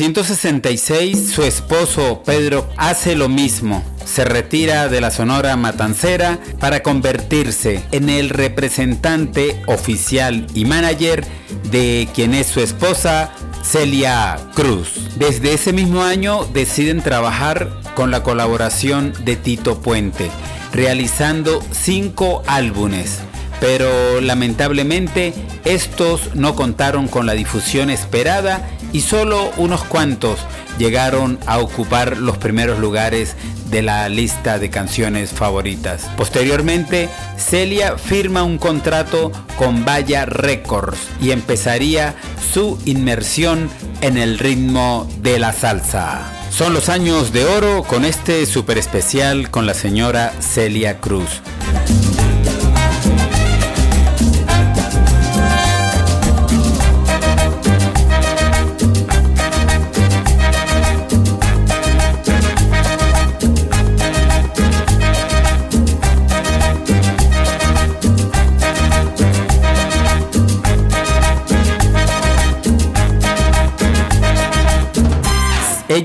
1966 0.00 1.30
su 1.30 1.44
esposo 1.44 2.24
Pedro 2.24 2.68
hace 2.76 3.14
lo 3.14 3.28
mismo. 3.28 3.84
Se 4.04 4.24
retira 4.24 4.88
de 4.88 5.00
la 5.00 5.12
Sonora 5.12 5.56
Matancera 5.56 6.40
para 6.58 6.82
convertirse 6.82 7.80
en 7.92 8.08
el 8.08 8.30
representante 8.30 9.62
oficial 9.66 10.48
y 10.52 10.64
manager 10.64 11.24
de 11.70 12.08
quien 12.12 12.34
es 12.34 12.48
su 12.48 12.58
esposa 12.58 13.30
Celia 13.62 14.36
Cruz. 14.54 15.10
Desde 15.16 15.54
ese 15.54 15.72
mismo 15.72 16.02
año 16.02 16.44
deciden 16.52 17.00
trabajar 17.00 17.70
con 17.94 18.10
la 18.10 18.24
colaboración 18.24 19.12
de 19.24 19.36
Tito 19.36 19.80
Puente, 19.80 20.28
realizando 20.72 21.62
cinco 21.70 22.42
álbumes 22.48 23.20
pero 23.60 24.20
lamentablemente 24.20 25.32
estos 25.64 26.34
no 26.34 26.54
contaron 26.54 27.08
con 27.08 27.24
la 27.24 27.32
difusión 27.32 27.88
esperada 27.88 28.68
y 28.94 29.00
solo 29.00 29.50
unos 29.56 29.84
cuantos 29.84 30.38
llegaron 30.78 31.38
a 31.46 31.58
ocupar 31.58 32.16
los 32.16 32.38
primeros 32.38 32.78
lugares 32.78 33.34
de 33.68 33.82
la 33.82 34.08
lista 34.08 34.58
de 34.60 34.70
canciones 34.70 35.30
favoritas. 35.30 36.08
Posteriormente, 36.16 37.08
Celia 37.36 37.98
firma 37.98 38.44
un 38.44 38.56
contrato 38.56 39.32
con 39.58 39.84
Vaya 39.84 40.26
Records 40.26 40.98
y 41.20 41.32
empezaría 41.32 42.14
su 42.52 42.78
inmersión 42.84 43.68
en 44.00 44.16
el 44.16 44.38
ritmo 44.38 45.10
de 45.18 45.40
la 45.40 45.52
salsa. 45.52 46.22
Son 46.50 46.72
los 46.72 46.88
años 46.88 47.32
de 47.32 47.44
oro 47.44 47.82
con 47.82 48.04
este 48.04 48.46
super 48.46 48.78
especial 48.78 49.50
con 49.50 49.66
la 49.66 49.74
señora 49.74 50.32
Celia 50.40 51.00
Cruz. 51.00 51.42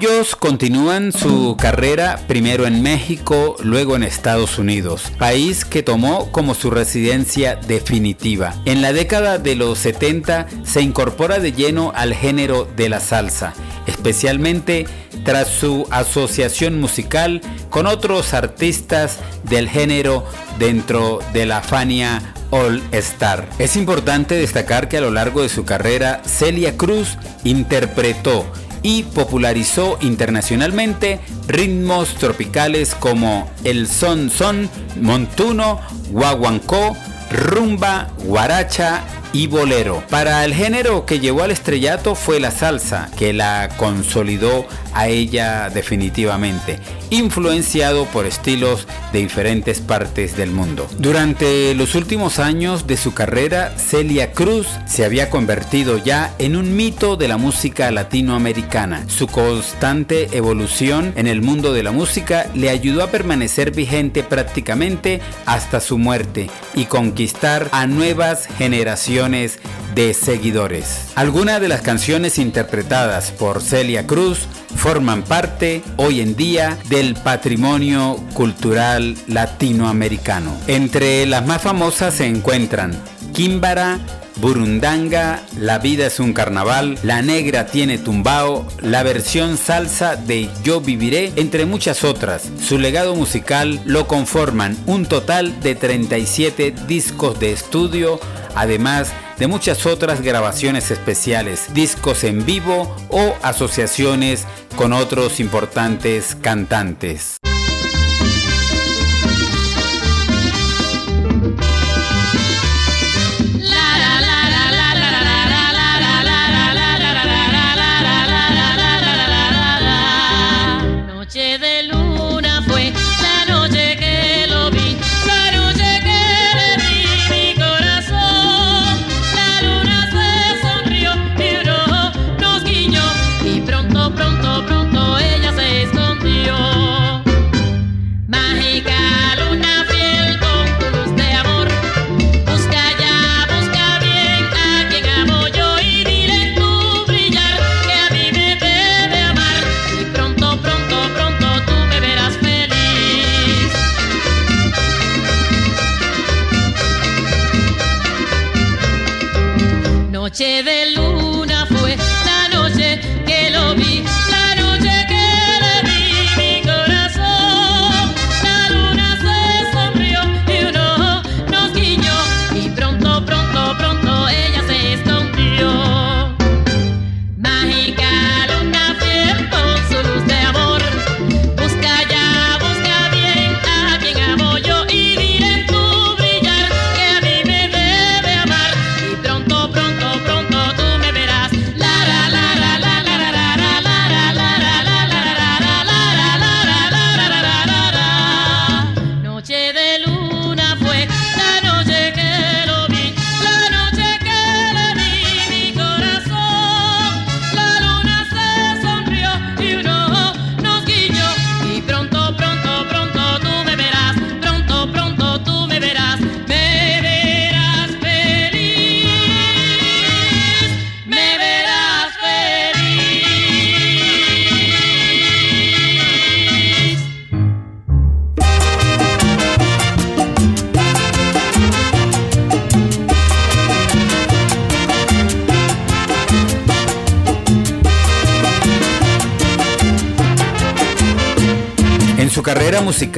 Ellos 0.02 0.38
continúan 0.38 1.12
su 1.12 1.58
carrera 1.60 2.22
primero 2.26 2.66
en 2.66 2.82
México, 2.82 3.58
luego 3.62 3.98
en 3.98 4.04
Estados 4.04 4.58
Unidos, 4.58 5.12
país 5.18 5.66
que 5.66 5.84
tomó 5.84 6.32
como 6.32 6.54
su 6.54 6.72
residencia 6.72 7.58
definitiva. 7.58 8.56
En 8.64 8.82
la 8.82 8.94
década 8.94 9.40
de 9.40 9.56
los 9.56 9.78
70 9.80 10.48
se 10.64 10.82
incorpora 10.82 11.40
de 11.40 11.52
lleno 11.52 11.92
al 11.94 12.14
género 12.14 12.66
de 12.78 12.88
la 12.88 13.02
salsa, 13.02 13.54
especialmente 13.88 14.88
tras 15.26 15.50
su 15.50 15.86
asociación 15.92 16.80
musical 16.80 17.42
con 17.70 17.86
otros 17.86 18.34
artistas 18.34 19.18
del 19.50 19.68
género 19.68 20.24
dentro 20.60 21.20
de 21.34 21.46
la 21.46 21.60
Fania 21.60 22.34
All 22.52 22.82
Star. 22.94 23.50
Es 23.60 23.76
importante 23.76 24.36
destacar 24.36 24.88
que 24.88 24.96
a 24.96 25.02
lo 25.02 25.12
largo 25.12 25.42
de 25.42 25.50
su 25.50 25.66
carrera 25.66 26.22
Celia 26.26 26.78
Cruz 26.78 27.18
interpretó 27.44 28.50
y 28.82 29.04
popularizó 29.04 29.98
internacionalmente 30.02 31.20
ritmos 31.48 32.16
tropicales 32.16 32.96
como 32.96 33.50
el 33.64 33.88
son 33.88 34.30
son, 34.30 34.70
montuno, 35.02 35.80
guaguancó, 36.12 36.96
rumba, 37.32 38.10
guaracha 38.24 39.04
y 39.34 39.48
bolero. 39.48 40.04
Para 40.10 40.46
el 40.46 40.54
género 40.54 41.06
que 41.06 41.20
llevó 41.20 41.44
al 41.44 41.52
estrellato 41.52 42.16
fue 42.16 42.40
la 42.40 42.52
salsa, 42.52 43.10
que 43.18 43.34
la 43.34 43.70
consolidó 43.78 44.66
a 44.94 45.08
ella 45.08 45.70
definitivamente, 45.70 46.80
influenciado 47.10 48.06
por 48.06 48.26
estilos 48.26 48.88
de 49.14 49.20
diferentes 49.20 49.82
partes 49.82 50.36
del 50.36 50.52
mundo. 50.52 50.88
Durante 50.98 51.76
los 51.76 51.96
últimos 51.96 52.40
años 52.40 52.88
de 52.88 52.98
su 52.98 53.14
carrera, 53.14 53.76
Celia 53.78 54.32
Cruz 54.32 54.68
se 54.88 55.06
había 55.06 55.30
convertido 55.30 55.98
ya 55.98 56.34
en 56.40 56.56
un 56.56 56.76
mito 56.76 57.16
de 57.16 57.28
la 57.28 57.38
música 57.38 57.92
latinoamericana. 57.92 59.06
Su 59.08 59.28
constante 59.28 60.30
evolución 60.32 61.14
en 61.16 61.28
el 61.28 61.42
mundo 61.42 61.72
de 61.74 61.84
la 61.84 61.92
música 61.92 62.48
le 62.56 62.70
ayudó 62.70 63.04
a 63.04 63.12
permanecer 63.12 63.72
vigente 63.72 64.24
prácticamente 64.24 65.22
hasta 65.46 65.80
su 65.80 65.98
muerte 65.98 66.50
y 66.74 66.86
conquistar 66.86 67.70
a 67.72 67.86
nuevas 67.86 68.48
generaciones 68.58 69.19
de 69.96 70.14
seguidores. 70.14 71.08
Algunas 71.16 71.60
de 71.60 71.68
las 71.68 71.82
canciones 71.82 72.40
interpretadas 72.40 73.32
por 73.32 73.62
Celia 73.62 74.08
Cruz 74.08 74.48
forman 74.78 75.24
parte 75.24 75.84
hoy 75.98 76.22
en 76.22 76.38
día 76.38 76.78
del 76.88 77.16
patrimonio 77.16 78.16
cultural 78.34 79.18
latinoamericano. 79.28 80.56
Entre 80.68 81.26
las 81.26 81.46
más 81.46 81.62
famosas 81.62 82.14
se 82.14 82.28
encuentran 82.28 82.98
Kimbara, 83.34 84.00
Burundanga, 84.40 85.44
La 85.58 85.80
vida 85.80 86.08
es 86.08 86.20
un 86.20 86.34
carnaval, 86.34 86.98
La 87.04 87.22
negra 87.22 87.66
tiene 87.66 87.98
tumbao, 87.98 88.66
la 88.82 89.04
versión 89.04 89.58
salsa 89.58 90.16
de 90.16 90.50
Yo 90.64 90.80
viviré, 90.82 91.34
entre 91.36 91.66
muchas 91.66 92.04
otras. 92.04 92.50
Su 92.62 92.80
legado 92.80 93.16
musical 93.16 93.82
lo 93.86 94.08
conforman 94.08 94.78
un 94.86 95.06
total 95.06 95.60
de 95.62 95.76
37 95.76 96.74
discos 96.88 97.40
de 97.40 97.52
estudio, 97.52 98.20
además 98.56 99.12
de 99.38 99.48
muchas 99.48 99.86
otras 99.86 100.22
grabaciones 100.22 100.92
especiales, 100.92 101.74
discos 101.74 102.24
en 102.24 102.46
vivo 102.46 102.96
o 103.10 103.36
asociaciones 103.42 104.46
con 104.76 104.94
otros 104.94 105.40
importantes 105.40 106.38
cantantes. 106.42 107.40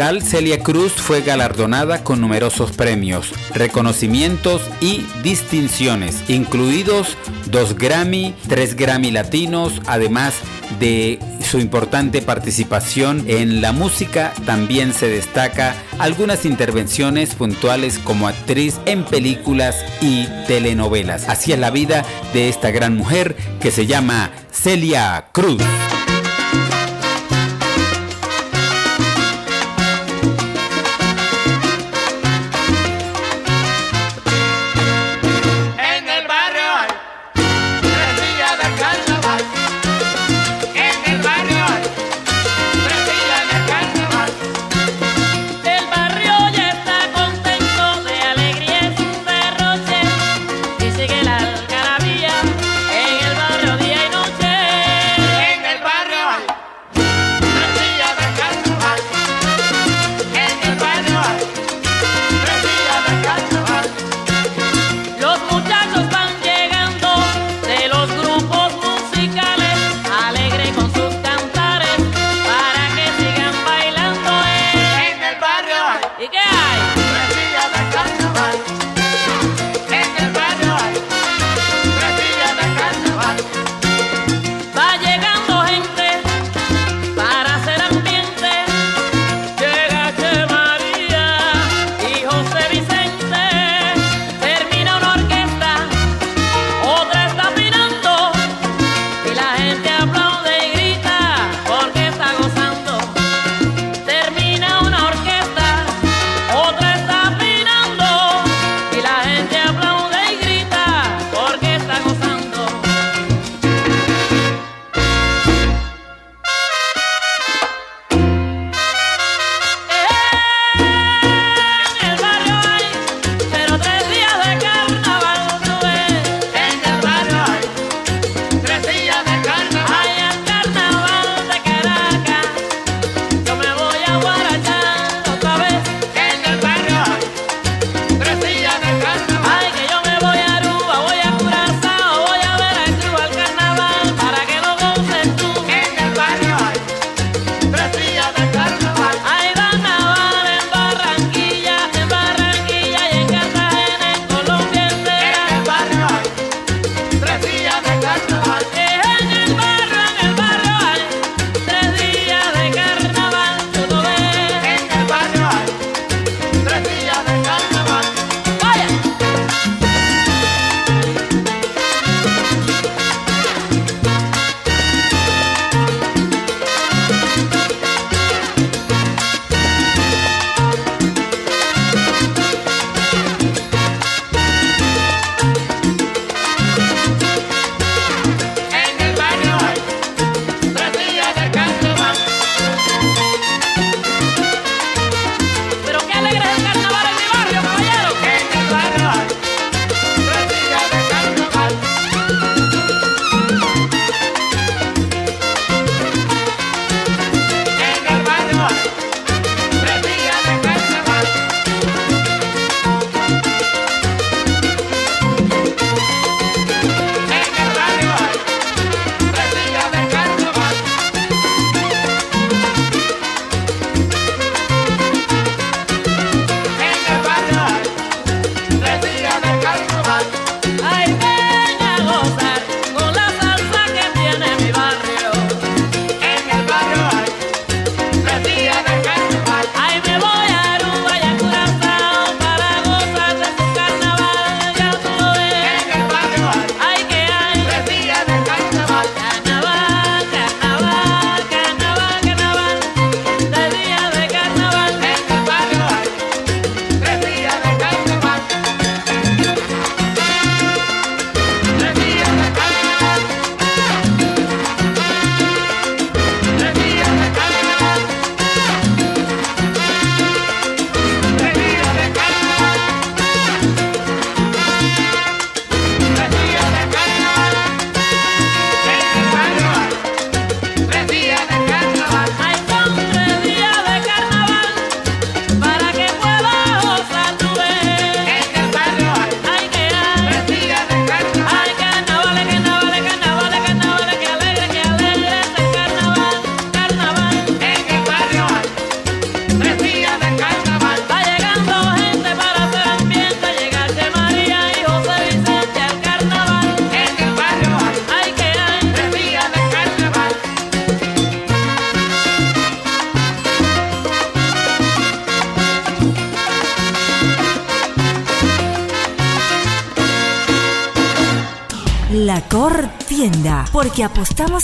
Celia 0.01 0.63
Cruz 0.63 0.93
fue 0.93 1.21
galardonada 1.21 2.03
con 2.03 2.19
numerosos 2.21 2.71
premios, 2.71 3.33
reconocimientos 3.53 4.63
y 4.79 5.05
distinciones, 5.21 6.23
incluidos 6.27 7.15
dos 7.51 7.75
Grammy, 7.77 8.33
tres 8.49 8.75
Grammy 8.75 9.11
latinos, 9.11 9.79
además 9.85 10.33
de 10.79 11.19
su 11.47 11.59
importante 11.59 12.23
participación 12.23 13.25
en 13.27 13.61
la 13.61 13.73
música, 13.73 14.33
también 14.43 14.91
se 14.95 15.07
destaca 15.07 15.75
algunas 15.99 16.45
intervenciones 16.45 17.35
puntuales 17.35 17.99
como 17.99 18.27
actriz 18.27 18.79
en 18.87 19.03
películas 19.05 19.75
y 20.01 20.25
telenovelas. 20.47 21.29
Así 21.29 21.53
es 21.53 21.59
la 21.59 21.69
vida 21.69 22.03
de 22.33 22.49
esta 22.49 22.71
gran 22.71 22.97
mujer 22.97 23.35
que 23.59 23.69
se 23.69 23.85
llama 23.85 24.31
Celia 24.51 25.27
Cruz. 25.31 25.61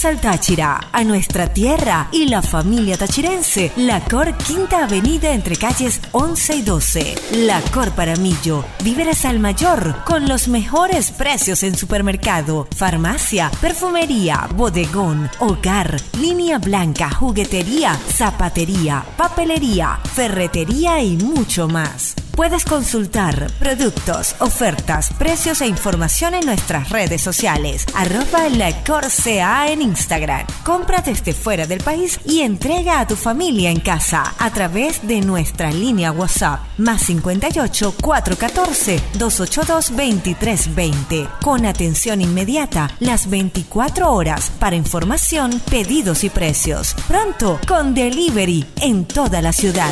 Al 0.05 0.21
Táchira, 0.21 0.89
a 0.91 1.03
nuestra 1.03 1.53
tierra 1.53 2.07
y 2.11 2.27
la 2.27 2.41
familia 2.41 2.97
tachirense. 2.97 3.71
La 3.75 3.99
Cor 4.01 4.35
Quinta 4.37 4.83
Avenida 4.83 5.33
entre 5.33 5.55
calles 5.55 5.99
11 6.11 6.55
y 6.55 6.61
12. 6.61 7.15
La 7.31 7.61
Cor 7.73 7.91
Paramillo, 7.91 8.63
víveres 8.83 9.25
al 9.25 9.39
mayor, 9.39 10.03
con 10.05 10.27
los 10.27 10.47
mejores 10.47 11.11
precios 11.11 11.63
en 11.63 11.75
supermercado, 11.75 12.67
farmacia, 12.75 13.51
perfumería, 13.59 14.47
bodegón, 14.55 15.29
hogar, 15.39 15.97
línea 16.19 16.59
blanca, 16.59 17.09
juguetería, 17.09 17.95
zapatería, 17.95 19.03
papelería, 19.17 19.99
ferretería 20.13 21.01
y 21.01 21.17
mucho 21.17 21.67
más. 21.67 22.06
Puedes 22.37 22.65
consultar 22.65 23.51
productos, 23.57 24.35
ofertas, 24.37 25.11
precios 25.17 25.59
e 25.61 25.67
información 25.67 26.35
en 26.35 26.45
nuestras 26.45 26.91
redes 26.91 27.19
sociales. 27.19 27.83
Arroba 27.95 28.47
la 28.49 28.83
Corsea 28.83 29.71
en 29.71 29.81
Instagram. 29.81 30.45
Compra 30.63 31.01
desde 31.01 31.33
fuera 31.33 31.65
del 31.65 31.79
país 31.79 32.19
y 32.25 32.41
entrega 32.41 32.99
a 32.99 33.07
tu 33.07 33.15
familia 33.15 33.71
en 33.71 33.79
casa 33.79 34.35
a 34.37 34.51
través 34.51 35.07
de 35.07 35.21
nuestra 35.21 35.71
línea 35.71 36.11
WhatsApp 36.11 36.59
más 36.77 37.01
58 37.01 37.95
414 38.03 39.01
282 39.17 39.89
2320 39.89 41.27
con 41.41 41.65
atención 41.65 42.21
inmediata 42.21 42.91
las 42.99 43.31
24 43.31 44.13
horas 44.13 44.51
para 44.59 44.75
información, 44.75 45.59
pedidos 45.71 46.23
y 46.23 46.29
precios. 46.29 46.93
Pronto 47.07 47.59
con 47.67 47.95
delivery 47.95 48.63
en 48.81 49.05
toda 49.05 49.41
la 49.41 49.53
ciudad. 49.53 49.91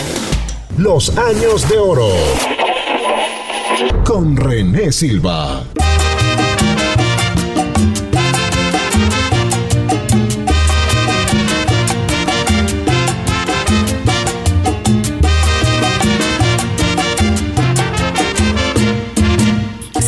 Los 0.77 1.17
años 1.17 1.69
de 1.69 1.77
oro. 1.77 2.09
Con 4.03 4.35
René 4.35 4.91
Silva. 4.91 5.63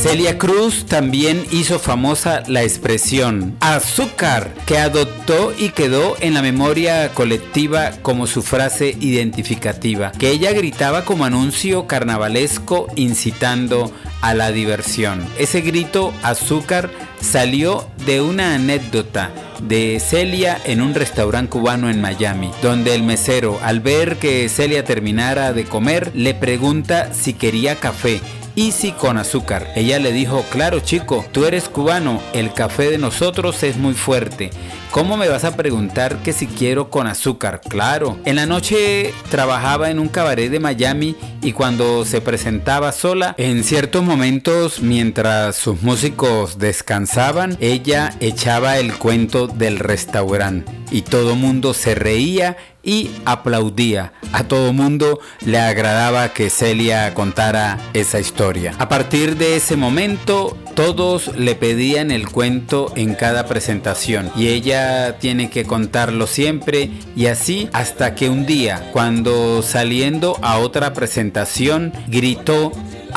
Celia 0.07 0.37
Cruz 0.37 0.85
también 0.85 1.45
hizo 1.51 1.79
famosa 1.79 2.41
la 2.47 2.63
expresión 2.63 3.57
azúcar, 3.59 4.53
que 4.65 4.77
adoptó 4.77 5.53
y 5.55 5.71
quedó 5.71 6.15
en 6.21 6.33
la 6.33 6.41
memoria 6.41 7.13
colectiva 7.13 7.91
como 8.03 8.25
su 8.25 8.41
frase 8.41 8.95
identificativa, 9.01 10.13
que 10.13 10.31
ella 10.31 10.53
gritaba 10.53 11.03
como 11.03 11.25
anuncio 11.25 11.87
carnavalesco 11.87 12.87
incitando 12.95 13.91
a 14.21 14.33
la 14.33 14.53
diversión. 14.53 15.25
Ese 15.37 15.59
grito 15.59 16.13
azúcar 16.23 16.89
salió 17.19 17.85
de 18.05 18.21
una 18.21 18.55
anécdota 18.55 19.31
de 19.61 19.99
Celia 19.99 20.57
en 20.63 20.81
un 20.81 20.93
restaurante 20.93 21.49
cubano 21.49 21.89
en 21.89 21.99
Miami, 21.99 22.49
donde 22.61 22.95
el 22.95 23.03
mesero, 23.03 23.59
al 23.61 23.81
ver 23.81 24.15
que 24.15 24.47
Celia 24.47 24.85
terminara 24.85 25.51
de 25.51 25.65
comer, 25.65 26.13
le 26.15 26.33
pregunta 26.33 27.13
si 27.13 27.33
quería 27.33 27.75
café 27.75 28.21
y 28.57 28.71
si 28.71 28.91
con 28.91 29.19
azúcar. 29.19 29.71
Ella 29.75 29.99
le 29.99 30.11
dijo, 30.11 30.43
claro 30.49 30.79
chico, 30.79 31.23
tú 31.31 31.45
eres 31.45 31.69
cubano, 31.69 32.19
el 32.33 32.51
café 32.51 32.89
de 32.89 32.97
nosotros 32.97 33.61
es 33.61 33.77
muy 33.77 33.93
fuerte. 33.93 34.49
¿Cómo 34.89 35.15
me 35.15 35.29
vas 35.29 35.43
a 35.43 35.55
preguntar 35.55 36.17
que 36.23 36.33
si 36.33 36.47
quiero 36.47 36.89
con 36.89 37.05
azúcar? 37.05 37.61
Claro. 37.61 38.17
En 38.25 38.37
la 38.37 38.47
noche 38.47 39.13
trabajaba 39.29 39.91
en 39.91 39.99
un 39.99 40.07
cabaret 40.07 40.49
de 40.49 40.59
Miami 40.59 41.15
y 41.43 41.51
cuando 41.51 42.03
se 42.03 42.19
presentaba 42.19 42.91
sola, 42.93 43.35
en 43.37 43.63
ciertos 43.63 44.03
momentos 44.03 44.81
mientras 44.81 45.55
sus 45.55 45.83
músicos 45.83 46.57
descansaban, 46.57 47.57
ella 47.59 48.11
echaba 48.21 48.79
el 48.79 48.97
cuento 48.97 49.45
del 49.45 49.77
restaurante 49.77 50.71
y 50.89 51.03
todo 51.03 51.35
mundo 51.35 51.75
se 51.75 51.93
reía 51.93 52.57
y 52.87 53.11
aplaudía. 53.25 54.13
A 54.31 54.45
todo 54.45 54.73
mundo 54.73 55.19
le 55.45 55.59
agradaba 55.59 56.29
que 56.33 56.49
Celia 56.49 57.13
contara 57.13 57.77
esa 57.93 58.19
historia. 58.19 58.73
A 58.79 58.87
partir 58.87 59.35
de 59.35 59.57
ese 59.57 59.75
momento, 59.75 60.57
todos 60.73 61.35
le 61.35 61.55
pedían 61.55 62.11
el 62.11 62.29
cuento 62.29 62.93
en 62.95 63.13
cada 63.13 63.45
presentación 63.45 64.31
y 64.37 64.47
ella 64.47 65.17
tiene 65.19 65.49
que 65.49 65.65
contarlo 65.65 66.27
siempre 66.27 66.91
y 67.15 67.25
así 67.25 67.69
hasta 67.73 68.15
que 68.15 68.29
un 68.29 68.45
día, 68.45 68.89
cuando 68.93 69.61
saliendo 69.63 70.37
a 70.41 70.59
otra 70.59 70.93
presentación, 70.93 71.91
gritó 72.07 72.71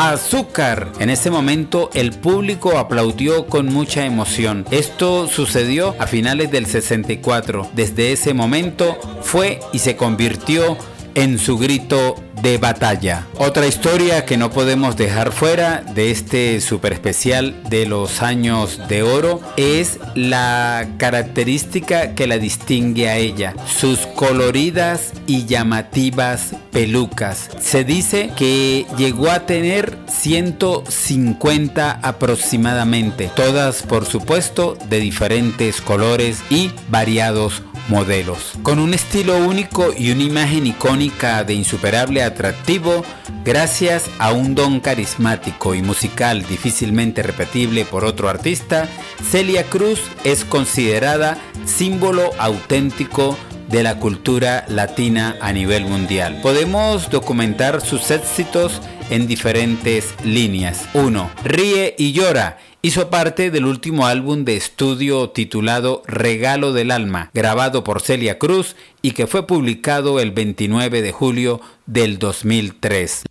azúcar. 0.08 0.90
En 0.98 1.10
ese 1.10 1.30
momento 1.30 1.90
el 1.92 2.12
público 2.12 2.78
aplaudió 2.78 3.46
con 3.46 3.66
mucha 3.66 4.06
emoción. 4.06 4.64
Esto 4.70 5.28
sucedió 5.28 5.94
a 5.98 6.06
finales 6.06 6.50
del 6.50 6.64
64. 6.64 7.68
Desde 7.74 8.12
ese 8.12 8.32
momento 8.32 8.98
fue 9.22 9.60
y 9.72 9.80
se 9.80 9.96
convirtió 9.96 10.78
en 11.14 11.38
su 11.38 11.58
grito 11.58 12.16
de 12.42 12.58
batalla. 12.58 13.26
Otra 13.38 13.66
historia 13.66 14.24
que 14.24 14.36
no 14.36 14.50
podemos 14.50 14.96
dejar 14.96 15.32
fuera 15.32 15.82
de 15.94 16.10
este 16.10 16.60
super 16.60 16.92
especial 16.92 17.62
de 17.68 17.86
los 17.86 18.22
años 18.22 18.80
de 18.88 19.02
oro 19.02 19.40
es 19.56 19.98
la 20.14 20.88
característica 20.96 22.14
que 22.14 22.26
la 22.26 22.38
distingue 22.38 23.08
a 23.08 23.16
ella, 23.16 23.54
sus 23.66 24.00
coloridas 24.06 25.12
y 25.26 25.46
llamativas 25.46 26.54
pelucas. 26.72 27.50
Se 27.60 27.84
dice 27.84 28.30
que 28.36 28.86
llegó 28.96 29.30
a 29.30 29.46
tener 29.46 29.98
150 30.08 31.90
aproximadamente, 32.02 33.30
todas 33.34 33.82
por 33.82 34.06
supuesto 34.06 34.76
de 34.88 35.00
diferentes 35.00 35.80
colores 35.80 36.42
y 36.50 36.70
variados 36.88 37.62
modelos. 37.88 38.54
Con 38.62 38.78
un 38.78 38.94
estilo 38.94 39.38
único 39.38 39.92
y 39.96 40.10
una 40.10 40.22
imagen 40.22 40.66
icónica 40.66 41.44
de 41.44 41.54
insuperable 41.54 42.22
atractivo, 42.22 43.04
gracias 43.44 44.04
a 44.18 44.32
un 44.32 44.54
don 44.54 44.80
carismático 44.80 45.74
y 45.74 45.82
musical 45.82 46.46
difícilmente 46.46 47.22
repetible 47.22 47.84
por 47.84 48.04
otro 48.04 48.28
artista, 48.28 48.88
Celia 49.30 49.64
Cruz 49.64 50.00
es 50.24 50.44
considerada 50.44 51.38
símbolo 51.64 52.30
auténtico 52.38 53.36
de 53.70 53.82
la 53.82 53.98
cultura 53.98 54.64
latina 54.68 55.36
a 55.40 55.52
nivel 55.52 55.84
mundial. 55.84 56.40
Podemos 56.42 57.10
documentar 57.10 57.80
sus 57.80 58.10
éxitos 58.10 58.80
en 59.10 59.26
diferentes 59.26 60.14
líneas. 60.24 60.86
1. 60.94 61.30
Ríe 61.44 61.94
y 61.98 62.12
llora. 62.12 62.58
Hizo 62.82 63.10
parte 63.10 63.50
del 63.50 63.66
último 63.66 64.06
álbum 64.06 64.44
de 64.44 64.56
estudio 64.56 65.30
titulado 65.30 66.02
Regalo 66.06 66.72
del 66.72 66.90
Alma, 66.90 67.30
grabado 67.34 67.84
por 67.84 68.00
Celia 68.00 68.38
Cruz 68.38 68.74
y 69.02 69.10
que 69.10 69.26
fue 69.26 69.46
publicado 69.46 70.18
el 70.18 70.30
29 70.30 71.02
de 71.02 71.12
julio 71.12 71.60
del 71.84 72.18
2003. 72.18 73.24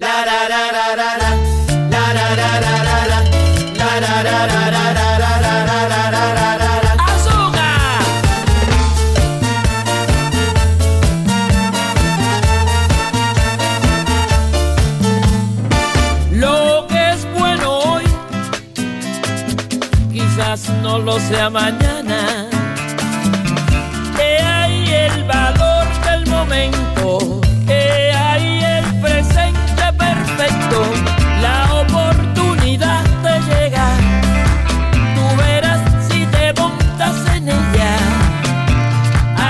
No 20.90 20.98
lo 20.98 21.20
sea 21.20 21.52
mañana. 21.52 22.48
Que 24.18 24.30
hay 24.42 24.92
el 25.06 25.24
valor 25.26 25.86
del 26.08 26.26
momento, 26.28 27.42
que 27.68 28.12
hay 28.12 28.64
el 28.76 28.86
presente 29.00 29.86
perfecto, 30.06 30.80
la 31.46 31.60
oportunidad 31.84 33.04
de 33.26 33.36
llegar. 33.50 34.00
Tú 35.16 35.26
verás 35.38 35.82
si 36.08 36.26
te 36.26 36.54
montas 36.60 37.18
en 37.36 37.50
ella, 37.50 37.94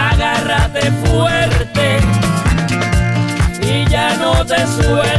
agárrate 0.09 0.91
fuerte 1.03 1.99
y 3.61 3.89
ya 3.89 4.07
no 4.17 4.45
te 4.45 4.59
sueltes. 4.67 5.18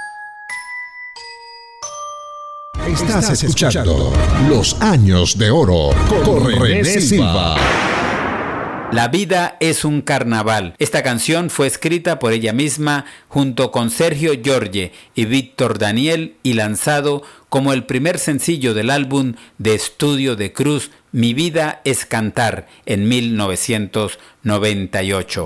Estás 2.91 3.43
escuchando 3.43 4.11
Los 4.49 4.75
Años 4.81 5.37
de 5.37 5.49
Oro 5.49 5.91
con 6.25 6.45
René 6.45 6.83
Silva. 6.99 7.55
La 8.91 9.07
vida 9.07 9.55
es 9.61 9.85
un 9.85 10.01
carnaval. 10.01 10.75
Esta 10.77 11.01
canción 11.01 11.49
fue 11.49 11.67
escrita 11.67 12.19
por 12.19 12.33
ella 12.33 12.51
misma 12.51 13.05
junto 13.29 13.71
con 13.71 13.91
Sergio 13.91 14.33
Giorge 14.43 14.91
y 15.15 15.23
Víctor 15.23 15.79
Daniel 15.79 16.35
y 16.43 16.55
lanzado 16.55 17.23
como 17.47 17.71
el 17.71 17.85
primer 17.85 18.19
sencillo 18.19 18.73
del 18.73 18.89
álbum 18.89 19.35
de 19.57 19.73
estudio 19.73 20.35
de 20.35 20.51
Cruz 20.51 20.91
Mi 21.13 21.33
vida 21.33 21.79
es 21.85 22.05
cantar 22.05 22.67
en 22.85 23.07
1998. 23.07 25.45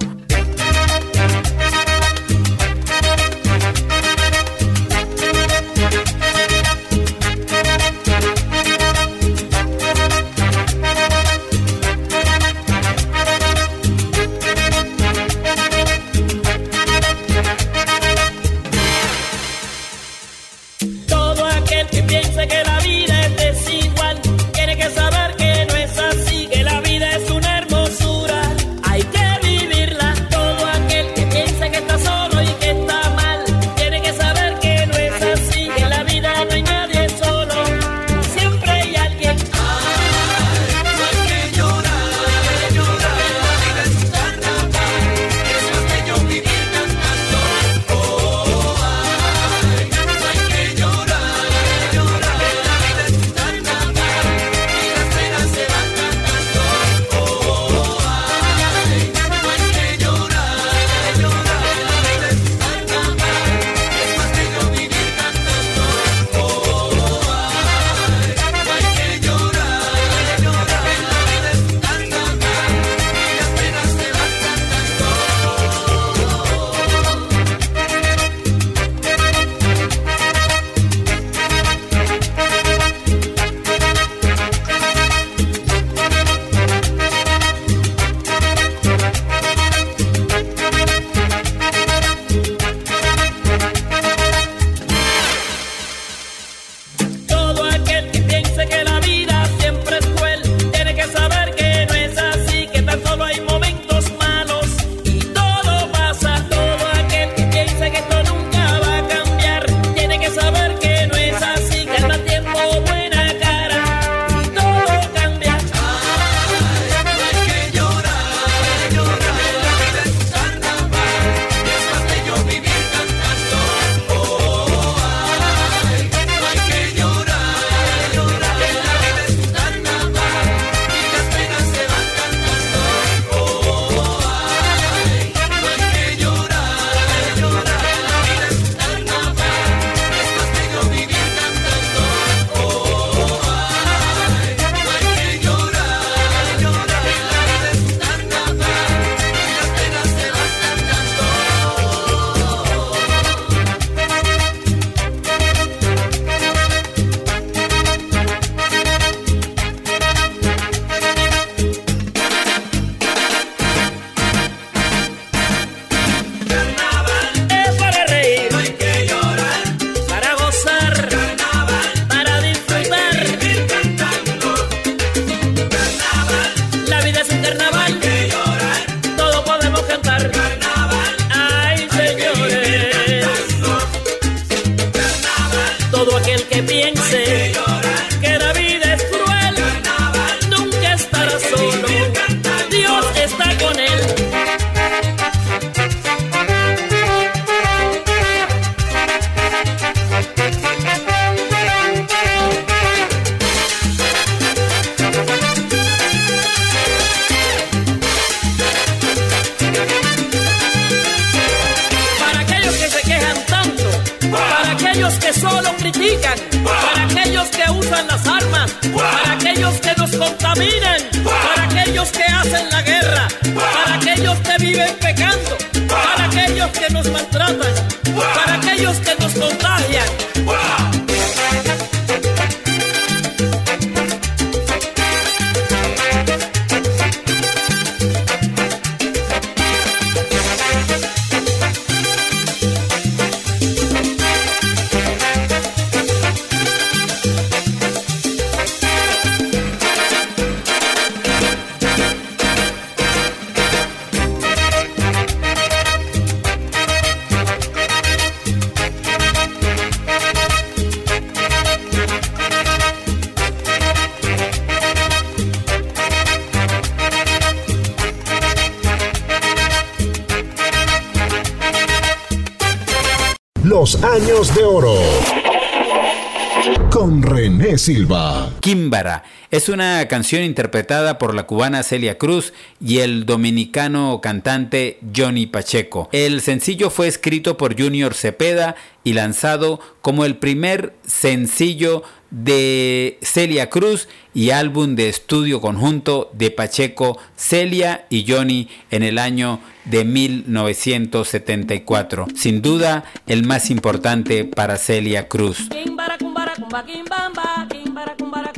Es 279.51 279.67
una 279.67 280.07
canción 280.07 280.43
interpretada 280.43 281.17
por 281.17 281.33
la 281.33 281.43
cubana 281.43 281.83
Celia 281.83 282.17
Cruz 282.17 282.53
y 282.79 282.99
el 282.99 283.25
dominicano 283.25 284.21
cantante 284.21 284.99
Johnny 285.15 285.47
Pacheco. 285.47 286.07
El 286.13 286.39
sencillo 286.39 286.89
fue 286.89 287.07
escrito 287.07 287.57
por 287.57 287.77
Junior 287.77 288.13
Cepeda 288.13 288.75
y 289.03 289.11
lanzado 289.13 289.81
como 290.01 290.23
el 290.23 290.37
primer 290.37 290.93
sencillo 291.05 292.03
de 292.31 293.19
Celia 293.21 293.69
Cruz 293.69 294.07
y 294.33 294.51
álbum 294.51 294.95
de 294.95 295.09
estudio 295.09 295.59
conjunto 295.61 296.31
de 296.33 296.51
Pacheco, 296.51 297.17
Celia 297.35 298.05
y 298.09 298.25
Johnny 298.29 298.69
en 298.91 299.03
el 299.03 299.19
año 299.19 299.59
de 299.85 300.05
1974. 300.05 302.27
Sin 302.35 302.61
duda, 302.61 303.03
el 303.27 303.45
más 303.45 303.69
importante 303.69 304.45
para 304.45 304.77
Celia 304.77 305.27
Cruz. 305.27 305.67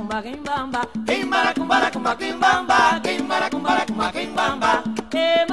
kumbarakumba 0.08 0.22
kimbamba. 0.24 0.82
Kimbarakumbarakumba 1.06 2.16
kimbamba. 2.16 2.78
Kimbara 3.04 3.50
kimbarakumbarakumba 3.50 4.12
kimbamba. 4.12 4.84
Eh, 5.12 5.47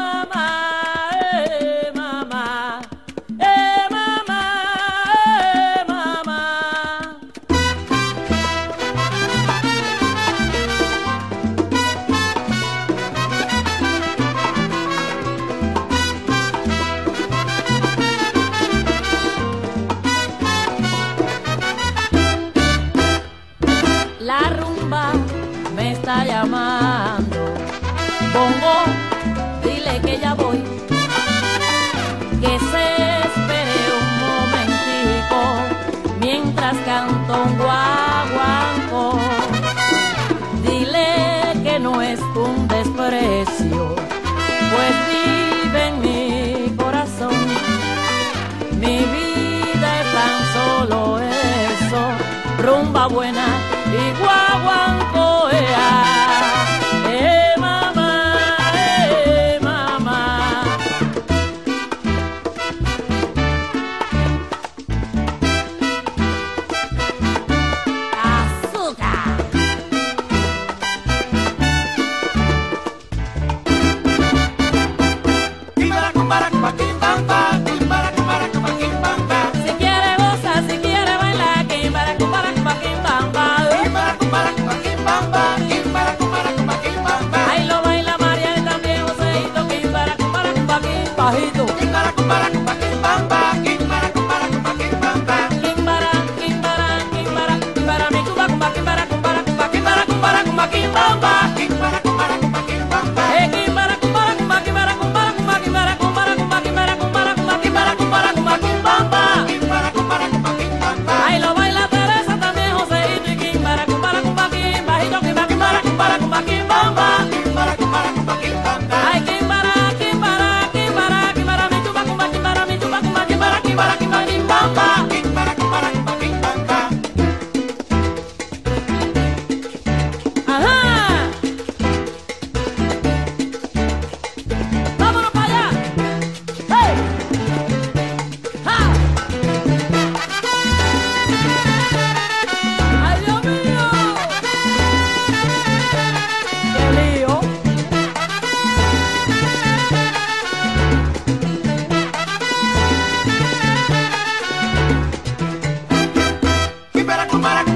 Bye. 157.44 157.74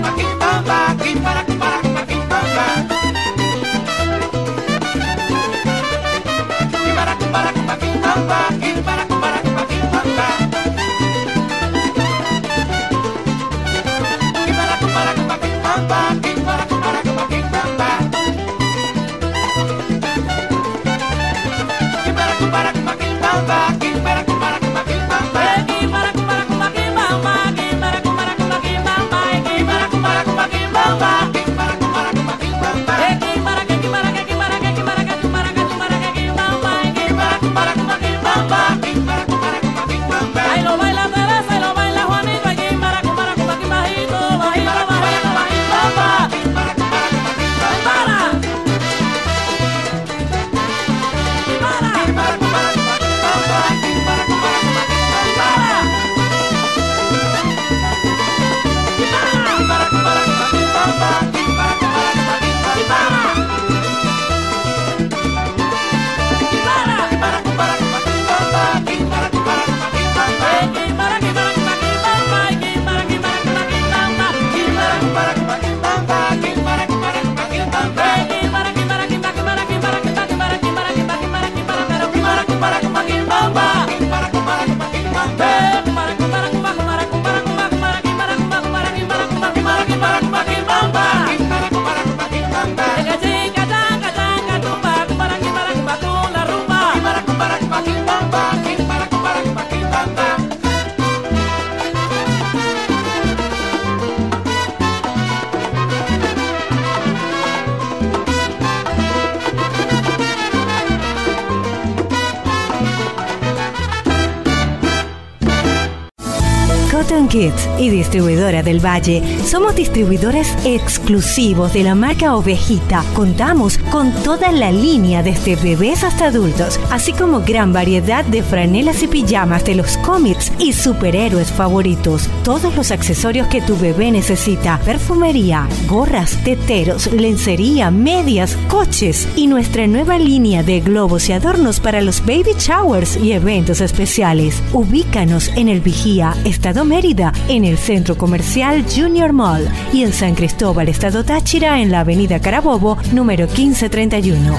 Y 117.39 117.91
distribuidora 117.91 118.64
del 118.64 118.84
Valle. 118.84 119.22
Somos 119.45 119.76
distribuidores 119.76 120.53
exclusivos 120.64 121.72
de 121.72 121.84
la 121.84 121.95
marca 121.95 122.34
Ovejita. 122.34 123.05
Contamos 123.14 123.78
con 123.93 124.11
toda 124.24 124.51
la 124.51 124.72
línea 124.72 125.22
desde 125.22 125.55
bebés 125.55 126.03
hasta 126.03 126.26
adultos, 126.26 126.80
así 126.91 127.12
como 127.12 127.43
gran 127.43 127.72
variedad 127.72 128.24
de 128.24 128.43
franelas 128.43 129.05
y 129.05 129.07
pijamas 129.07 129.64
de 129.64 129.76
los 129.76 129.99
cómics 129.99 130.51
y 130.59 130.72
superhéroes 130.72 131.53
favoritos. 131.53 132.28
Todos 132.43 132.74
los 132.74 132.91
accesorios 132.91 133.47
que 133.47 133.62
tu 133.62 133.76
bebé 133.76 134.11
necesita, 134.11 134.80
perfumería, 134.84 135.68
gorras, 135.89 136.43
teteros, 136.43 137.07
lencería, 137.12 137.93
medias, 137.93 138.57
coches 138.66 139.28
y 139.36 139.47
nuestra 139.47 139.86
nueva 139.86 140.18
línea 140.18 140.64
de 140.64 140.80
globos 140.80 141.28
y 141.28 141.34
adornos 141.34 141.78
para 141.78 142.01
los 142.01 142.20
baby 142.26 142.57
showers 142.59 143.16
y 143.16 143.30
eventos 143.30 143.80
especiales. 143.80 144.61
Ubícanos 144.72 145.53
en 145.55 145.68
el 145.68 145.80
Vigía, 145.80 146.34
Estado 146.45 146.84
Mérida, 146.84 147.28
en 147.49 147.64
el 147.64 147.79
Centro 147.79 148.16
Comercial 148.16 148.85
Junior 148.85 149.33
Mall 149.33 149.68
y 149.93 150.03
en 150.03 150.12
San 150.12 150.35
Cristóbal, 150.35 150.89
Estado 150.89 151.24
Táchira, 151.24 151.81
en 151.81 151.91
la 151.91 152.01
Avenida 152.01 152.41
Carabobo, 152.41 152.99
número 153.12 153.47
1531. 153.47 154.57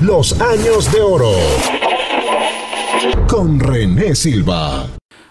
Los 0.00 0.40
años 0.40 0.92
de 0.92 1.00
oro. 1.00 1.32
Con 3.28 3.58
René 3.58 4.14
Silva. 4.14 4.86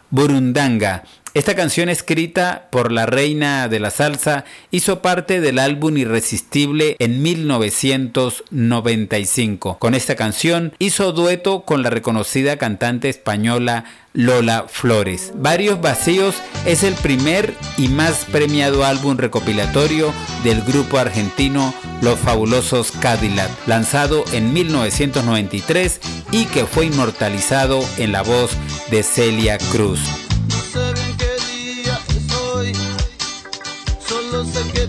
Burundanga. 0.10 1.04
Esta 1.36 1.54
canción 1.54 1.90
escrita 1.90 2.70
por 2.70 2.92
la 2.94 3.06
reina 3.06 3.68
de 3.68 3.82
la 3.82 3.92
salsa 3.92 4.46
hizo 4.72 5.02
parte 5.02 5.42
del 5.42 5.60
álbum 5.60 5.98
Irresistible 5.98 6.96
en 6.98 7.22
1995. 7.22 9.78
Con 9.78 9.96
esta 9.96 10.16
canción 10.16 10.72
hizo 10.80 11.12
dueto 11.12 11.64
con 11.64 11.84
la 11.84 11.90
reconocida 11.90 12.56
cantante 12.56 13.10
española 13.10 13.84
Lola 14.14 14.68
Flores. 14.70 15.34
Varios 15.36 15.82
Vacíos 15.82 16.36
es 16.66 16.84
el 16.84 16.94
primer 16.94 17.54
y 17.78 17.90
más 17.90 18.24
premiado 18.32 18.86
álbum 18.86 19.18
recopilatorio 19.18 20.14
del 20.46 20.62
grupo 20.62 21.00
argentino 21.00 21.74
Los 22.02 22.18
Fabulosos 22.18 22.94
Cadillac, 22.94 23.52
lanzado 23.68 24.24
en 24.32 24.54
1993 24.54 26.00
y 26.32 26.46
que 26.46 26.66
fue 26.66 26.86
inmortalizado 26.86 27.84
en 27.98 28.14
la 28.14 28.22
voz 28.22 28.52
de 28.90 29.04
Celia 29.04 29.58
Cruz. 29.74 30.00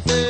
Solo 0.04 0.25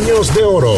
años 0.00 0.32
de 0.34 0.44
oro. 0.44 0.74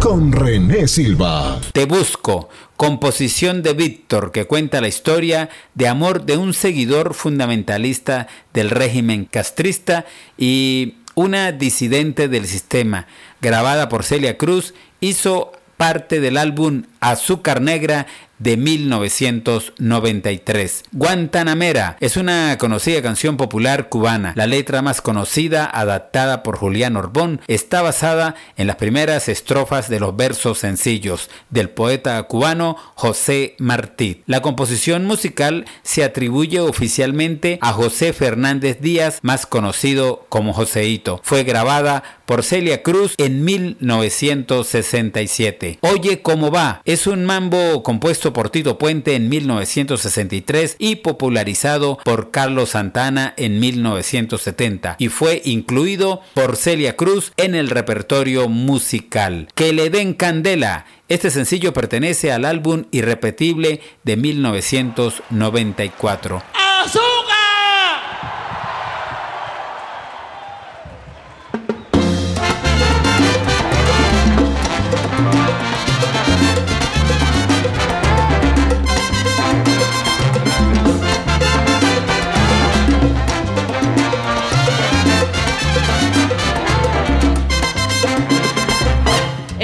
Con 0.00 0.32
René 0.32 0.88
Silva. 0.88 1.60
Te 1.72 1.84
busco, 1.84 2.48
composición 2.76 3.62
de 3.62 3.74
Víctor 3.74 4.32
que 4.32 4.46
cuenta 4.46 4.80
la 4.80 4.88
historia 4.88 5.50
de 5.74 5.88
amor 5.88 6.24
de 6.24 6.38
un 6.38 6.54
seguidor 6.54 7.12
fundamentalista 7.12 8.28
del 8.54 8.70
régimen 8.70 9.26
castrista 9.26 10.06
y 10.38 10.94
una 11.14 11.52
disidente 11.52 12.28
del 12.28 12.46
sistema, 12.46 13.06
grabada 13.42 13.90
por 13.90 14.04
Celia 14.04 14.38
Cruz, 14.38 14.72
hizo 15.00 15.52
parte 15.76 16.20
del 16.20 16.38
álbum 16.38 16.84
Azúcar 17.00 17.60
Negra 17.60 18.06
de 18.38 18.56
1993. 18.56 20.84
Guantanamera 20.92 21.96
es 22.00 22.16
una 22.16 22.56
conocida 22.58 23.02
canción 23.02 23.36
popular 23.36 23.88
cubana. 23.88 24.32
La 24.36 24.46
letra 24.46 24.82
más 24.82 25.00
conocida, 25.00 25.66
adaptada 25.66 26.42
por 26.42 26.56
Julián 26.56 26.96
Orbón, 26.96 27.40
está 27.46 27.82
basada 27.82 28.34
en 28.56 28.66
las 28.66 28.76
primeras 28.76 29.28
estrofas 29.28 29.88
de 29.88 30.00
los 30.00 30.16
versos 30.16 30.58
sencillos 30.58 31.30
del 31.50 31.70
poeta 31.70 32.22
cubano 32.24 32.76
José 32.94 33.54
Martí. 33.58 34.22
La 34.26 34.42
composición 34.42 35.04
musical 35.04 35.66
se 35.82 36.04
atribuye 36.04 36.60
oficialmente 36.60 37.58
a 37.60 37.72
José 37.72 38.12
Fernández 38.12 38.80
Díaz, 38.80 39.18
más 39.22 39.46
conocido 39.46 40.26
como 40.28 40.52
Joseito. 40.52 41.20
Fue 41.22 41.44
grabada 41.44 42.02
por 42.28 42.44
Celia 42.44 42.82
Cruz 42.82 43.14
en 43.16 43.42
1967. 43.42 45.78
Oye 45.80 46.20
cómo 46.20 46.50
va 46.50 46.82
es 46.84 47.06
un 47.06 47.24
mambo 47.24 47.82
compuesto 47.82 48.34
por 48.34 48.50
Tito 48.50 48.76
Puente 48.76 49.14
en 49.14 49.30
1963 49.30 50.76
y 50.78 50.96
popularizado 50.96 51.96
por 52.04 52.30
Carlos 52.30 52.68
Santana 52.70 53.32
en 53.38 53.60
1970 53.60 54.96
y 54.98 55.08
fue 55.08 55.40
incluido 55.46 56.20
por 56.34 56.56
Celia 56.56 56.96
Cruz 56.96 57.32
en 57.38 57.54
el 57.54 57.70
repertorio 57.70 58.50
musical. 58.50 59.48
Que 59.54 59.72
le 59.72 59.88
den 59.88 60.12
candela. 60.12 60.84
Este 61.08 61.30
sencillo 61.30 61.72
pertenece 61.72 62.30
al 62.30 62.44
álbum 62.44 62.84
Irrepetible 62.90 63.80
de 64.04 64.18
1994. 64.18 66.42
¡Azúcar! 66.84 67.27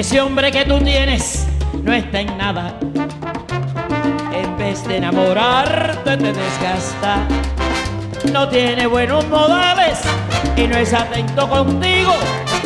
Ese 0.07 0.21
hombre 0.21 0.53
que 0.53 0.67
tú 0.67 0.79
tienes 0.81 1.47
no 1.83 1.91
está 1.91 2.21
en 2.21 2.37
nada. 2.37 2.79
En 4.35 4.59
vez 4.59 4.87
de 4.87 4.99
enamorarte 4.99 6.19
te 6.19 6.31
desgasta. 6.31 7.27
No 8.31 8.47
tiene 8.47 8.87
buenos 8.87 9.27
modales 9.29 10.03
y 10.59 10.67
no 10.67 10.77
es 10.77 10.93
atento 10.93 11.49
contigo. 11.49 12.13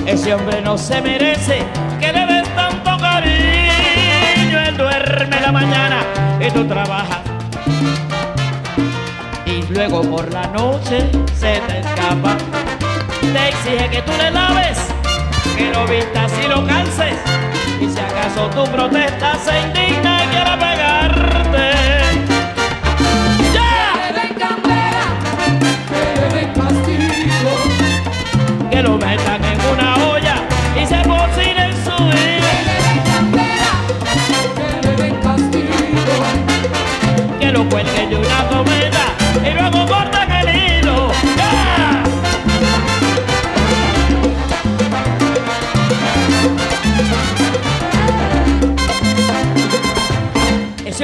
Ese 0.05 0.35
hombre 0.35 0.61
no 0.63 0.77
se 0.77 1.01
merece 1.01 1.63
que 2.01 2.13
le 2.13 2.27
des 2.27 2.49
tanto 2.57 2.99
cariño. 2.99 4.59
Él 4.67 4.77
duerme 4.77 5.41
la 5.41 5.53
mañana 5.53 6.01
y 6.41 6.51
tú 6.51 6.67
trabajas. 6.67 7.21
Y 9.47 9.63
luego 9.73 10.03
por 10.03 10.33
la 10.33 10.49
noche 10.49 11.09
se 11.37 11.61
te 11.69 11.79
escapa. 11.79 12.37
Te 13.21 13.49
exige 13.49 13.91
que 13.91 14.03
tú 14.03 14.13
le 14.19 14.33
laves 14.33 14.98
que 15.59 15.71
lo 15.73 15.87
vistas 15.87 16.33
y 16.43 16.49
lo 16.49 16.65
calces. 16.67 17.19
Y 17.81 17.89
si 17.89 17.99
acaso 17.99 18.49
tú 18.55 18.65
protestas, 18.71 19.39
se 19.45 19.61
indigna 19.61 20.25
y 20.25 20.29
quiere 20.29 20.57
pegarte. 20.57 21.67
¡Ya! 23.53 23.89
Que 28.71 28.83
lo 28.83 28.99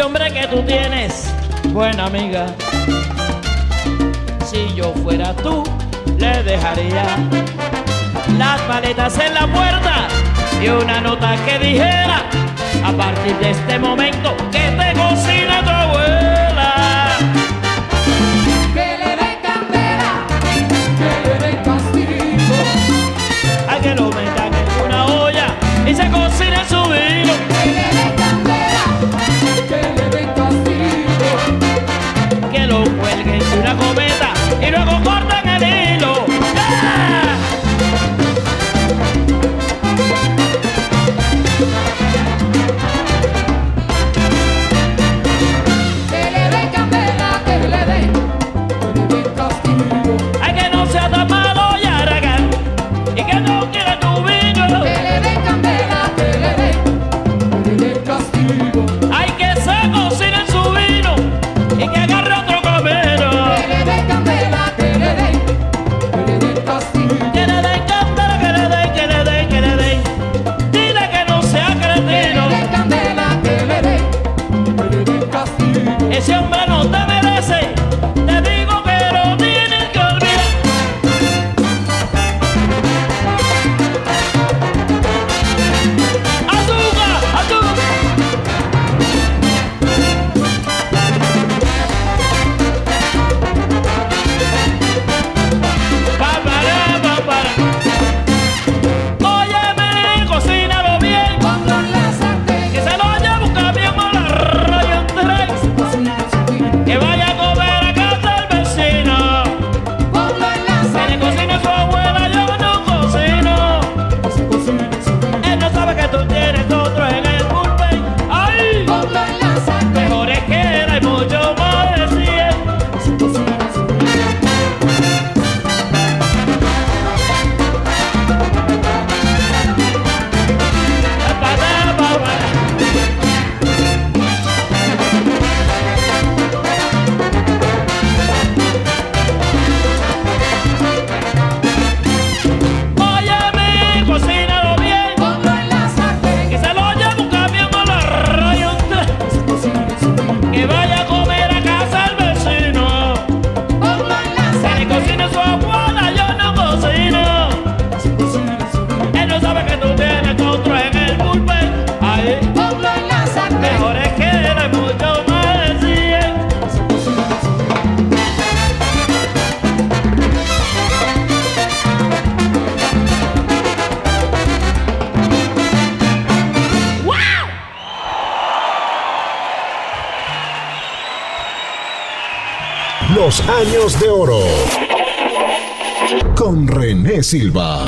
hombre 0.04 0.30
que 0.32 0.46
tú 0.48 0.62
tienes, 0.62 1.32
buena 1.72 2.06
amiga. 2.06 2.46
Si 4.44 4.74
yo 4.74 4.92
fuera 5.02 5.34
tú, 5.34 5.64
le 6.18 6.42
dejaría 6.42 7.04
las 8.38 8.68
maletas 8.68 9.18
en 9.18 9.34
la 9.34 9.46
puerta 9.46 10.08
y 10.62 10.68
una 10.68 11.00
nota 11.00 11.36
que 11.46 11.58
dijera: 11.58 12.22
A 12.84 12.92
partir 12.92 13.34
de 13.38 13.50
este 13.50 13.78
momento, 13.78 14.36
que 14.52 14.70
te 14.78 14.92
cocina 14.92 15.43
cuelguen 33.24 33.50
de 33.50 33.58
una 33.58 33.76
cometa 33.76 34.03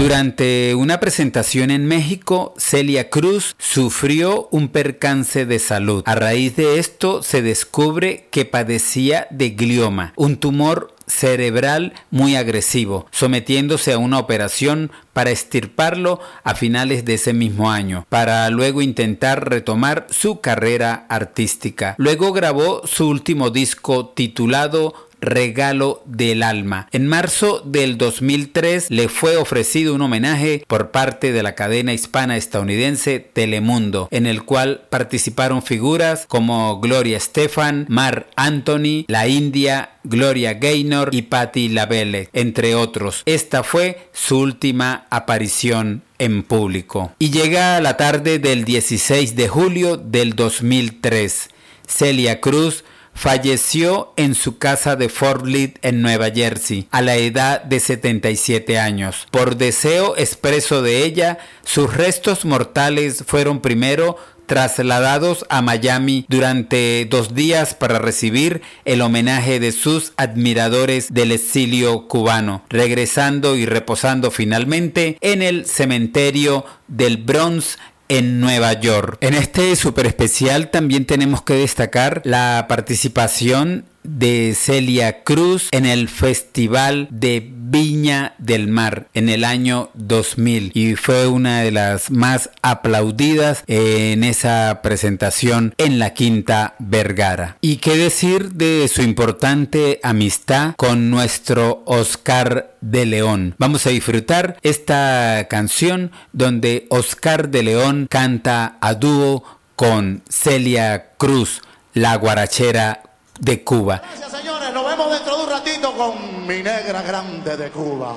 Durante 0.07 0.77
una 0.77 1.01
presentación 1.01 1.73
en 1.73 1.85
México, 1.85 2.55
Celia 2.59 3.11
Cruz 3.11 3.57
sufrió 3.59 4.47
un 4.53 4.69
percance 4.69 5.47
de 5.47 5.59
salud. 5.59 6.05
A 6.07 6.15
raíz 6.15 6.55
de 6.55 6.79
esto 6.79 7.25
se 7.25 7.43
descubre 7.43 8.29
que 8.31 8.45
padecía 8.45 9.27
de 9.31 9.51
glioma, 9.51 10.13
un 10.15 10.37
tumor 10.37 10.95
cerebral 11.09 11.93
muy 12.13 12.37
agresivo, 12.37 13.07
sometiéndose 13.11 13.95
a 13.95 13.99
una 13.99 14.21
operación 14.21 14.93
para 15.13 15.31
estirparlo 15.33 16.21
a 16.45 16.55
finales 16.55 17.05
de 17.05 17.15
ese 17.15 17.33
mismo 17.33 17.73
año, 17.73 18.07
para 18.09 18.49
luego 18.51 18.83
intentar 18.83 19.51
retomar 19.51 20.07
su 20.11 20.41
carrera 20.41 21.07
artística. 21.09 21.97
Luego 21.99 22.33
grabó 22.33 22.83
su 22.87 23.09
último 23.09 23.51
disco 23.51 24.11
titulado 24.11 25.07
Regalo 25.21 26.03
del 26.05 26.43
Alma. 26.43 26.89
En 26.93 27.07
marzo 27.07 27.63
del 27.65 27.99
2003 27.99 28.91
le 28.91 29.09
fue 29.09 29.37
ofrecido 29.37 29.95
un 29.95 30.03
homenaje 30.03 30.65
por 30.67 30.91
parte 30.91 31.33
de 31.33 31.43
la 31.43 31.55
cadena 31.55 31.93
hispana 31.93 32.37
estadounidense 32.37 33.21
Telemundo, 33.21 34.09
en 34.11 34.27
el 34.27 34.45
cual 34.45 34.83
participaron 34.91 35.63
figuras 35.63 36.27
como 36.27 36.81
Gloria 36.81 37.17
Estefan, 37.17 37.87
Mar 37.89 38.27
Anthony, 38.37 39.05
La 39.09 39.29
India, 39.29 39.91
Gloria 40.05 40.55
Gaynor 40.55 41.11
y 41.13 41.23
Patti 41.23 41.69
LaBelle, 41.69 42.29
entre 42.33 42.75
otros. 42.75 43.23
Esta 43.27 43.63
fue 43.63 44.09
su 44.13 44.39
última 44.39 45.07
aparición 45.11 46.03
en 46.19 46.43
público. 46.43 47.13
Y 47.19 47.31
llega 47.31 47.81
la 47.81 47.97
tarde 47.97 48.39
del 48.39 48.65
16 48.65 49.37
de 49.37 49.49
julio 49.49 49.97
del 49.97 50.35
2003. 50.35 51.51
Celia 51.87 52.41
Cruz 52.41 52.85
falleció 53.17 54.13
en 54.17 54.35
su 54.35 54.59
casa 54.59 54.95
de 54.95 55.09
Fort 55.09 55.47
Lee 55.47 55.75
en 55.83 56.03
Nueva 56.03 56.31
Jersey 56.31 56.87
a 56.91 57.03
la 57.03 57.17
edad 57.17 57.63
de 57.63 57.81
77 57.81 58.79
años. 58.79 59.27
Por 59.31 59.57
deseo 59.57 60.17
expreso 60.17 60.83
de 60.83 61.05
ella, 61.05 61.39
sus 61.65 61.93
restos 61.93 62.45
mortales 62.45 63.25
fueron 63.27 63.61
primero 63.61 64.17
trasladados 64.47 65.45
a 65.49 65.61
Miami 65.61 66.25
durante 66.29 67.05
dos 67.11 67.35
días 67.35 67.75
para 67.75 67.99
recibir 67.99 68.63
el 68.85 69.03
homenaje 69.03 69.61
de 69.61 69.73
sus 69.73 70.13
admiradores 70.17 71.13
del 71.13 71.33
exilio 71.33 72.07
cubano, 72.07 72.63
regresando 72.69 73.57
y 73.57 73.67
reposando 73.67 74.31
finalmente 74.31 75.19
en 75.21 75.43
el 75.43 75.67
cementerio 75.67 76.65
del 76.87 77.17
Bronx 77.17 77.79
en 78.09 78.41
Nueva 78.41 78.73
York. 78.75 79.19
En 79.21 79.35
este 79.35 79.75
super 79.77 80.07
especial 80.07 80.71
también 80.71 81.07
tenemos 81.07 81.43
que 81.43 81.55
destacar 81.55 82.23
la 82.25 82.67
participación 82.69 83.85
de 84.03 84.55
Celia 84.57 85.23
Cruz 85.25 85.69
en 85.73 85.85
el 85.87 86.09
Festival 86.09 87.09
de 87.11 87.53
Viña 87.69 88.35
del 88.39 88.69
Mar 88.69 89.09
en 89.13 89.29
el 89.29 89.45
año 89.45 89.91
2000 89.95 90.71
y 90.73 90.95
fue 90.95 91.27
una 91.27 91.63
de 91.63 91.73
las 91.73 92.11
más 92.13 92.51
aplaudidas 92.63 93.65
en 93.67 94.23
esa 94.23 94.81
presentación 94.83 95.75
en 95.79 95.99
la 95.99 96.15
Quinta 96.15 96.77
Vergara. 96.79 97.57
Y 97.61 97.77
qué 97.79 97.97
decir 97.97 98.53
de 98.53 98.87
su 98.89 99.03
importante 99.03 99.99
amistad 100.05 100.75
con 100.77 101.11
nuestro 101.11 101.83
Oscar 101.87 102.77
de 102.81 103.05
León. 103.05 103.57
Vamos 103.59 103.85
a 103.87 103.91
disfrutar 103.91 104.59
esta 104.63 105.47
canción 105.51 106.13
donde 106.33 106.87
Oscar 106.91 107.49
de 107.49 107.65
León 107.65 108.07
canta 108.09 108.79
a 108.81 108.95
dúo 108.95 109.43
con 109.75 110.23
Celia 110.29 111.11
Cruz, 111.19 111.63
la 111.95 112.15
guarachera 112.17 113.03
de 113.39 113.63
Cuba. 113.65 113.99
Gracias, 113.99 114.31
señores. 114.31 114.73
Nos 114.73 114.87
vemos 114.87 115.11
dentro 115.11 115.37
de 115.37 115.45
un 115.45 115.51
ratito 115.51 115.93
con 115.93 116.47
mi 116.47 116.63
negra 116.63 117.03
grande 117.03 117.57
de 117.57 117.71
Cuba. 117.71 118.15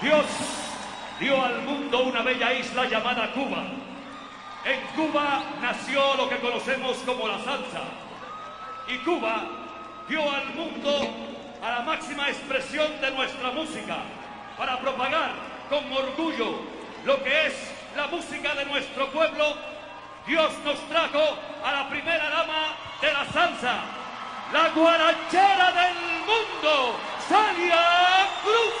Dios 0.00 0.24
dio 1.18 1.42
al 1.42 1.62
mundo 1.62 2.04
una 2.04 2.22
bella 2.22 2.52
isla 2.52 2.86
llamada 2.86 3.32
Cuba. 3.32 3.64
En 4.64 4.80
Cuba 4.96 5.42
nació 5.60 6.14
lo 6.16 6.28
que 6.28 6.38
conocemos 6.40 6.96
como 7.06 7.28
la 7.28 7.38
salsa. 7.38 7.82
Y 8.88 8.98
Cuba 8.98 9.44
dio 10.08 10.20
al 10.30 10.54
mundo 10.54 11.08
a 11.62 11.70
la 11.70 11.80
máxima 11.80 12.28
expresión 12.28 13.00
de 13.00 13.10
nuestra 13.12 13.50
música 13.50 13.96
para 14.58 14.78
propagar 14.80 15.32
con 15.68 15.90
orgullo 15.92 16.60
lo 17.04 17.22
que 17.22 17.46
es 17.46 17.54
la 17.96 18.06
música 18.08 18.54
de 18.54 18.64
nuestro 18.66 19.10
pueblo. 19.10 19.56
Dios 20.26 20.52
nos 20.64 20.78
trajo 20.88 21.38
a 21.64 21.72
la 21.72 21.88
primera 21.88 22.30
dama 22.30 22.76
de 23.00 23.12
la 23.12 23.24
salsa, 23.32 23.80
la 24.54 24.68
guarachera 24.68 25.72
del 25.72 25.96
mundo, 26.28 26.96
Celia 27.28 28.28
Cruz. 28.40 28.74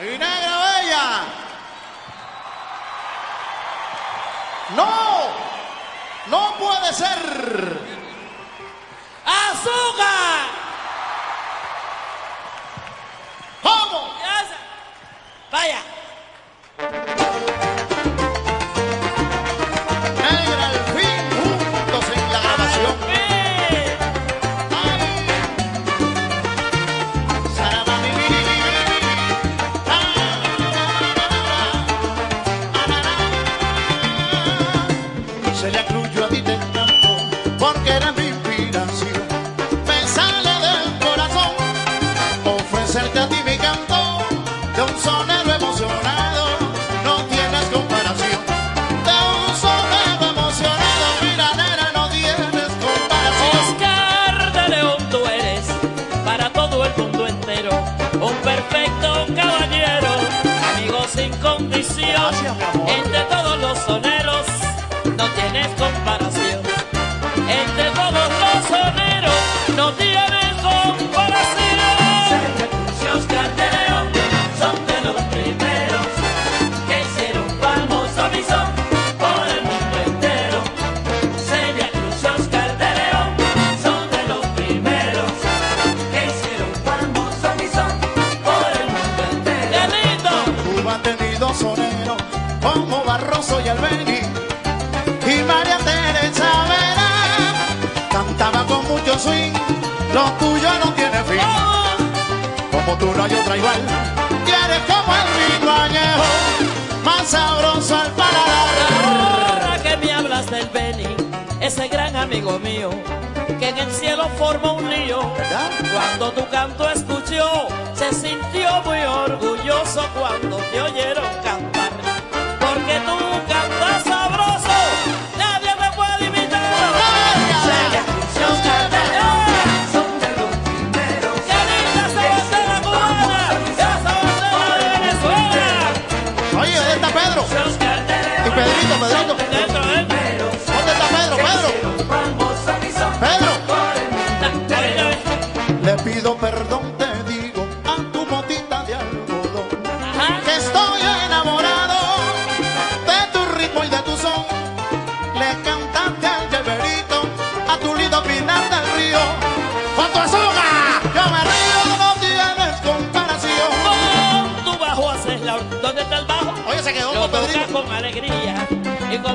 Mi 0.00 0.18
negra 0.18 0.54
bella. 0.66 1.06
No, 4.74 5.28
no 6.26 6.54
puede 6.58 6.92
ser. 6.92 7.79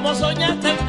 Como 0.05 0.13
soñaste 0.13 0.84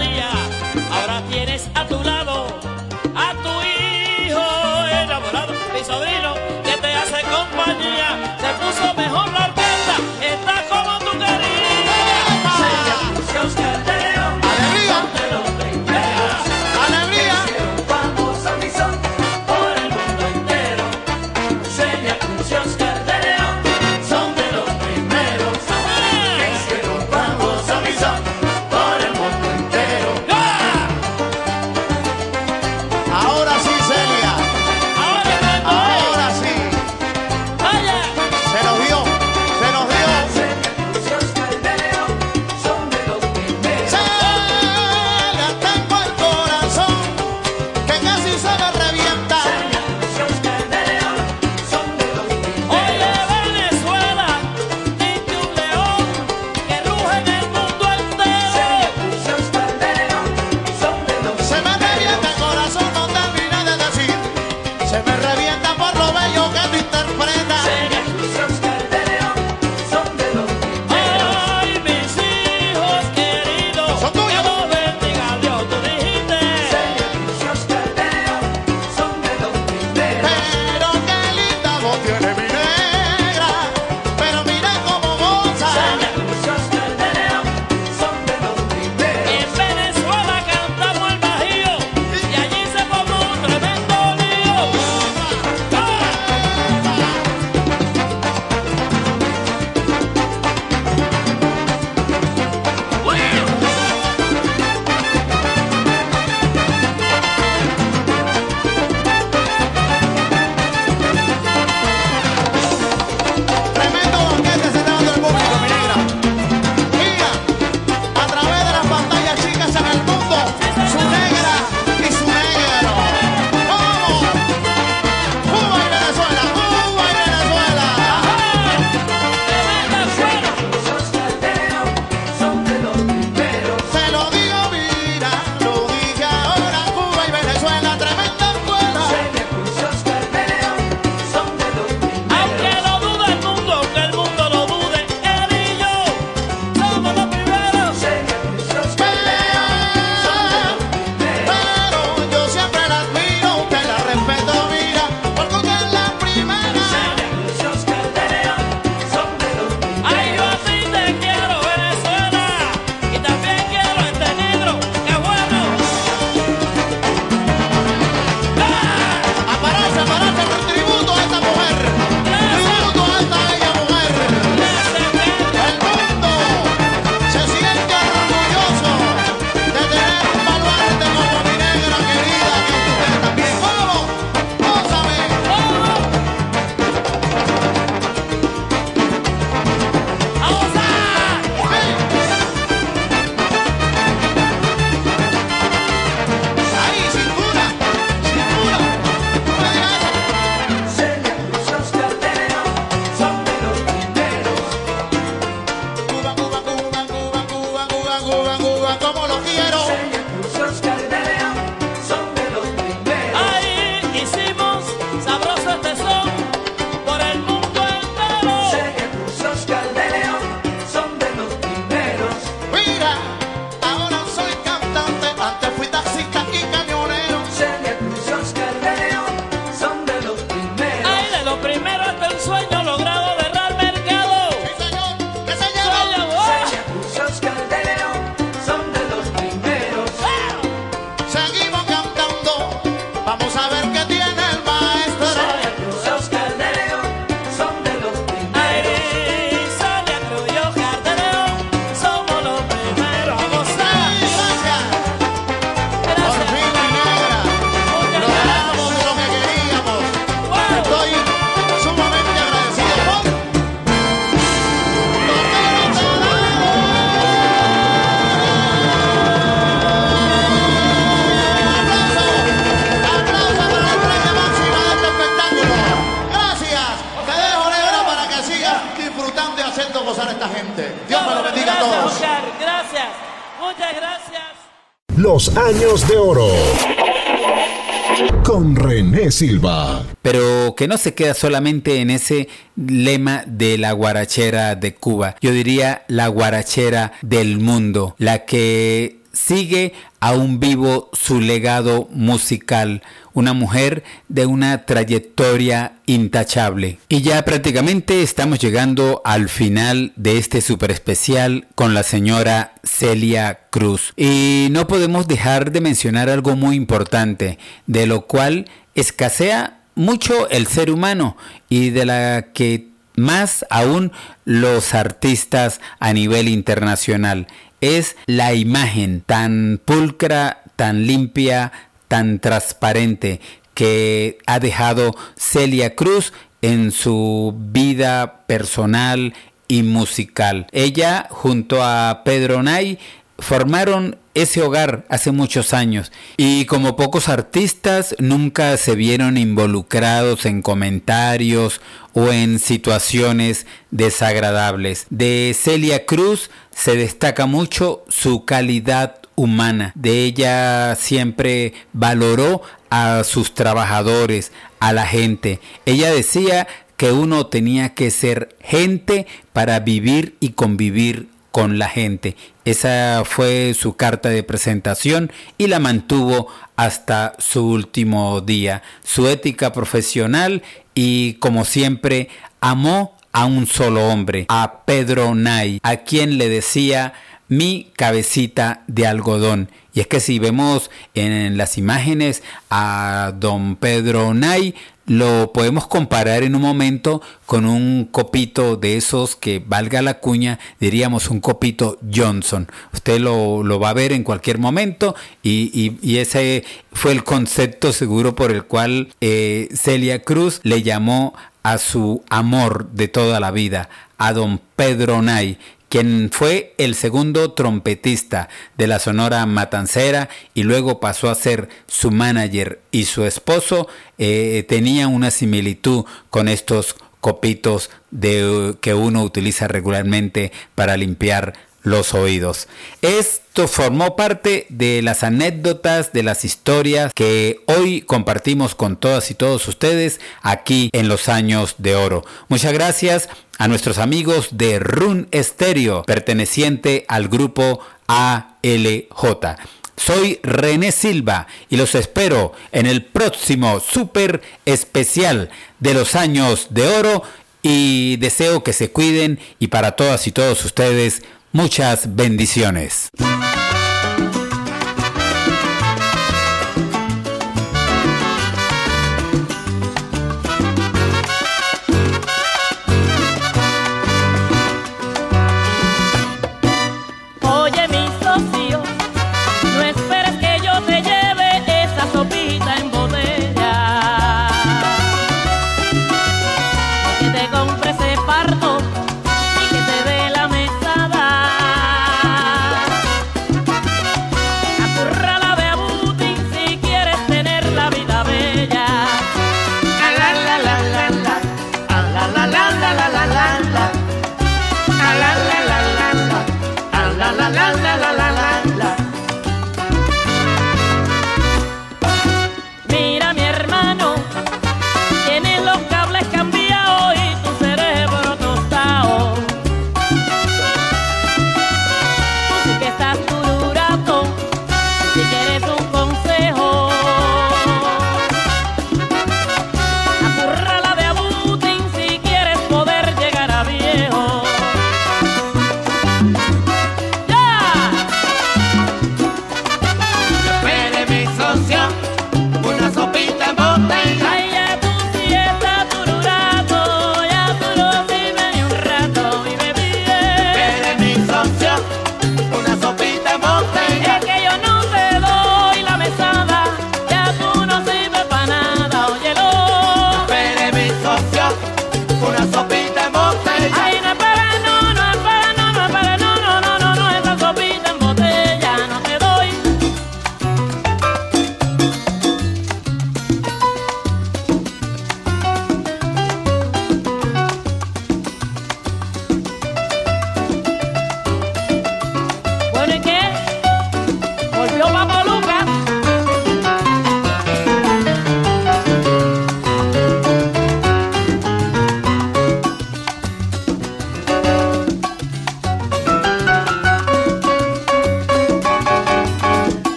Silva. 289.37 290.03
pero 290.23 290.75
que 290.77 290.89
no 290.89 290.97
se 290.97 291.13
queda 291.13 291.35
solamente 291.35 292.01
en 292.01 292.09
ese 292.09 292.49
lema 292.75 293.45
de 293.47 293.77
la 293.77 293.93
guarachera 293.93 294.75
de 294.77 294.95
Cuba. 294.95 295.37
Yo 295.43 295.53
diría 295.53 296.05
la 296.09 296.29
guarachera 296.29 297.13
del 297.21 297.59
mundo, 297.59 298.15
la 298.19 298.47
que 298.47 299.21
sigue 299.37 299.93
aún 300.21 300.59
vivo 300.59 301.11
su 301.13 301.41
legado 301.41 302.09
musical, 302.11 303.03
una 303.35 303.53
mujer 303.53 304.03
de 304.29 304.47
una 304.47 304.87
trayectoria 304.87 305.97
intachable. 306.07 306.99
Y 307.09 307.21
ya 307.21 307.45
prácticamente 307.45 308.23
estamos 308.23 308.59
llegando 308.59 309.21
al 309.25 309.49
final 309.49 310.13
de 310.17 310.39
este 310.39 310.63
super 310.63 310.91
especial 310.91 311.69
con 311.75 311.93
la 311.93 312.03
señora 312.03 312.75
Celia 312.83 313.61
Cruz. 313.71 314.15
Y 314.17 314.69
no 314.71 314.87
podemos 314.87 315.29
dejar 315.29 315.71
de 315.71 315.83
mencionar 315.83 316.31
algo 316.31 316.57
muy 316.57 316.77
importante, 316.77 317.59
de 317.87 318.07
lo 318.07 318.27
cual 318.27 318.67
escasea 318.97 319.79
mucho 319.95 320.49
el 320.51 320.67
ser 320.67 320.91
humano 320.91 321.37
y 321.69 321.91
de 321.91 322.05
la 322.05 322.47
que 322.53 322.89
más 323.17 323.65
aún 323.71 324.13
los 324.45 324.95
artistas 324.95 325.81
a 326.01 326.13
nivel 326.13 326.49
internacional 326.49 327.47
es 327.81 328.17
la 328.27 328.55
imagen 328.55 329.23
tan 329.25 329.81
pulcra, 329.85 330.63
tan 330.77 331.07
limpia, 331.07 331.73
tan 332.09 332.41
transparente 332.41 333.41
que 333.75 334.39
ha 334.47 334.59
dejado 334.59 335.15
Celia 335.37 335.95
Cruz 335.95 336.33
en 336.63 336.91
su 336.91 337.55
vida 337.57 338.45
personal 338.47 339.35
y 339.69 339.83
musical. 339.83 340.67
Ella 340.73 341.27
junto 341.31 341.83
a 341.83 342.23
Pedro 342.25 342.63
Nay 342.63 342.99
formaron 343.39 344.19
ese 344.35 344.63
hogar 344.63 345.07
hace 345.09 345.31
muchos 345.31 345.73
años 345.73 346.13
y 346.37 346.67
como 346.67 346.97
pocos 346.97 347.29
artistas 347.29 348.15
nunca 348.19 348.77
se 348.77 348.95
vieron 348.95 349.39
involucrados 349.39 350.47
en 350.47 350.63
comentarios 350.63 351.81
o 352.13 352.33
en 352.33 352.59
situaciones 352.59 353.67
desagradables. 353.91 355.07
De 355.11 355.57
Celia 355.59 356.07
Cruz 356.07 356.51
se 356.71 356.97
destaca 356.97 357.47
mucho 357.47 358.05
su 358.09 358.45
calidad 358.45 359.21
humana. 359.35 359.93
De 359.95 360.25
ella 360.25 360.95
siempre 360.97 361.75
valoró 361.93 362.63
a 362.91 363.23
sus 363.25 363.55
trabajadores, 363.55 364.53
a 364.81 364.93
la 364.93 365.07
gente. 365.07 365.61
Ella 365.85 366.11
decía 366.11 366.67
que 366.97 367.13
uno 367.13 367.47
tenía 367.47 367.95
que 367.95 368.11
ser 368.11 368.57
gente 368.61 369.27
para 369.53 369.81
vivir 369.81 370.37
y 370.41 370.51
convivir 370.51 371.29
con 371.57 371.79
la 371.79 371.89
gente. 371.89 372.37
Esa 372.67 373.23
fue 373.25 373.73
su 373.73 373.97
carta 373.97 374.29
de 374.29 374.43
presentación 374.43 375.33
y 375.57 375.69
la 375.69 375.79
mantuvo 375.79 376.49
hasta 376.77 377.33
su 377.39 377.67
último 377.67 378.43
día. 378.43 378.83
Su 379.03 379.27
ética 379.27 379.73
profesional 379.73 380.63
y 380.95 381.33
como 381.39 381.65
siempre 381.65 382.29
amó 382.61 383.17
a 383.33 383.47
un 383.47 383.67
solo 383.67 384.07
hombre, 384.07 384.45
a 384.51 384.83
Pedro 384.85 385.35
Nay, 385.35 385.81
a 385.83 385.97
quien 385.97 386.37
le 386.37 386.51
decía 386.51 387.15
mi 387.49 387.91
cabecita 387.97 388.83
de 388.87 389.07
algodón. 389.07 389.71
Y 389.95 390.01
es 390.01 390.07
que 390.07 390.21
si 390.21 390.39
vemos 390.39 390.91
en 391.15 391.57
las 391.57 391.79
imágenes 391.79 392.43
a 392.71 393.33
don 393.39 393.77
Pedro 393.77 394.35
Nay, 394.35 394.75
lo 395.07 395.53
podemos 395.53 395.87
comparar 395.87 396.43
en 396.43 396.57
un 396.57 396.63
momento 396.63 397.23
con 397.47 397.65
un 397.65 398.07
copito 398.11 398.77
de 398.77 398.97
esos 398.97 399.37
que 399.37 399.63
valga 399.65 400.03
la 400.03 400.19
cuña, 400.19 400.59
diríamos 400.81 401.31
un 401.31 401.39
copito 401.41 401.99
Johnson. 402.13 402.67
Usted 402.93 403.21
lo, 403.21 403.63
lo 403.63 403.79
va 403.79 403.91
a 403.91 403.95
ver 403.95 404.13
en 404.13 404.25
cualquier 404.25 404.59
momento 404.59 405.15
y, 405.45 405.71
y- 406.03 406.19
ese 406.19 406.65
fue 406.93 407.13
el 407.13 407.23
concepto 407.23 407.93
seguro 407.93 408.35
por 408.35 408.51
el 408.51 408.65
cual 408.65 409.09
eh, 409.21 409.69
Celia 409.75 410.23
Cruz 410.25 410.59
le 410.65 410.83
llamó 410.83 411.35
a 411.63 411.79
su 411.79 412.25
amor 412.29 412.91
de 412.93 413.07
toda 413.09 413.39
la 413.39 413.51
vida, 413.53 413.89
a 414.19 414.33
don 414.33 414.61
Pedro 414.77 415.23
Nay, 415.23 415.59
quien 415.97 416.29
fue 416.31 416.75
el 416.77 416.95
segundo 416.95 417.53
trompetista 417.53 418.51
de 418.77 418.87
la 418.87 418.99
Sonora 418.99 419.47
Matancera 419.47 420.29
y 420.53 420.65
luego 420.65 421.01
pasó 421.01 421.31
a 421.31 421.35
ser 421.35 421.71
su 421.87 422.11
manager 422.11 422.83
y 422.91 423.07
su 423.07 423.25
esposo, 423.25 423.89
eh, 424.19 424.67
tenía 424.69 425.09
una 425.09 425.31
similitud 425.31 426.05
con 426.29 426.49
estos 426.49 426.97
copitos 427.23 427.89
de, 428.11 428.77
que 428.83 428.93
uno 428.93 429.23
utiliza 429.23 429.69
regularmente 429.69 430.53
para 430.75 430.99
limpiar 430.99 431.55
los 431.87 432.15
oídos. 432.15 432.67
Esto 433.01 433.69
formó 433.69 434.17
parte 434.17 434.67
de 434.71 435.03
las 435.03 435.23
anécdotas, 435.23 436.13
de 436.13 436.25
las 436.25 436.45
historias 436.45 437.13
que 437.15 437.61
hoy 437.67 438.03
compartimos 438.03 438.75
con 438.75 438.97
todas 438.97 439.31
y 439.31 439.35
todos 439.35 439.69
ustedes 439.69 440.21
aquí 440.43 440.91
en 440.93 441.07
los 441.07 441.29
años 441.29 441.77
de 441.79 441.95
oro. 441.95 442.25
Muchas 442.49 442.73
gracias 442.73 443.29
a 443.57 443.69
nuestros 443.69 443.99
amigos 443.99 444.49
de 444.51 444.81
Run 444.81 445.29
Stereo, 445.33 446.03
perteneciente 446.03 447.05
al 447.07 447.29
grupo 447.29 447.79
ALJ. 448.09 449.57
Soy 449.97 450.41
René 450.43 450.91
Silva 450.91 451.47
y 451.71 451.77
los 451.77 451.95
espero 451.95 452.53
en 452.73 452.87
el 452.87 453.05
próximo 453.05 453.79
super 453.79 454.43
especial 454.65 455.51
de 455.79 455.95
los 455.95 456.17
años 456.17 456.67
de 456.71 456.89
oro 456.89 457.23
y 457.63 458.17
deseo 458.19 458.63
que 458.63 458.73
se 458.73 458.91
cuiden 458.91 459.41
y 459.59 459.69
para 459.69 459.93
todas 459.93 460.27
y 460.27 460.33
todos 460.33 460.65
ustedes 460.65 461.23
muchas 461.57 462.15
bendiciones. 462.15 463.09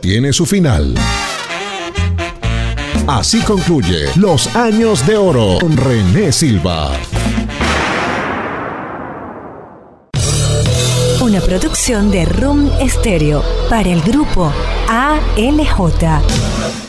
Tiene 0.00 0.32
su 0.32 0.46
final. 0.46 0.94
Así 3.06 3.42
concluye 3.42 4.06
Los 4.16 4.54
Años 4.56 5.06
de 5.06 5.16
Oro 5.16 5.58
con 5.60 5.76
René 5.76 6.32
Silva. 6.32 6.92
Una 11.20 11.40
producción 11.42 12.10
de 12.10 12.24
Room 12.24 12.70
Stereo 12.88 13.44
para 13.68 13.90
el 13.90 14.00
grupo 14.00 14.50
ALJ. 14.88 16.87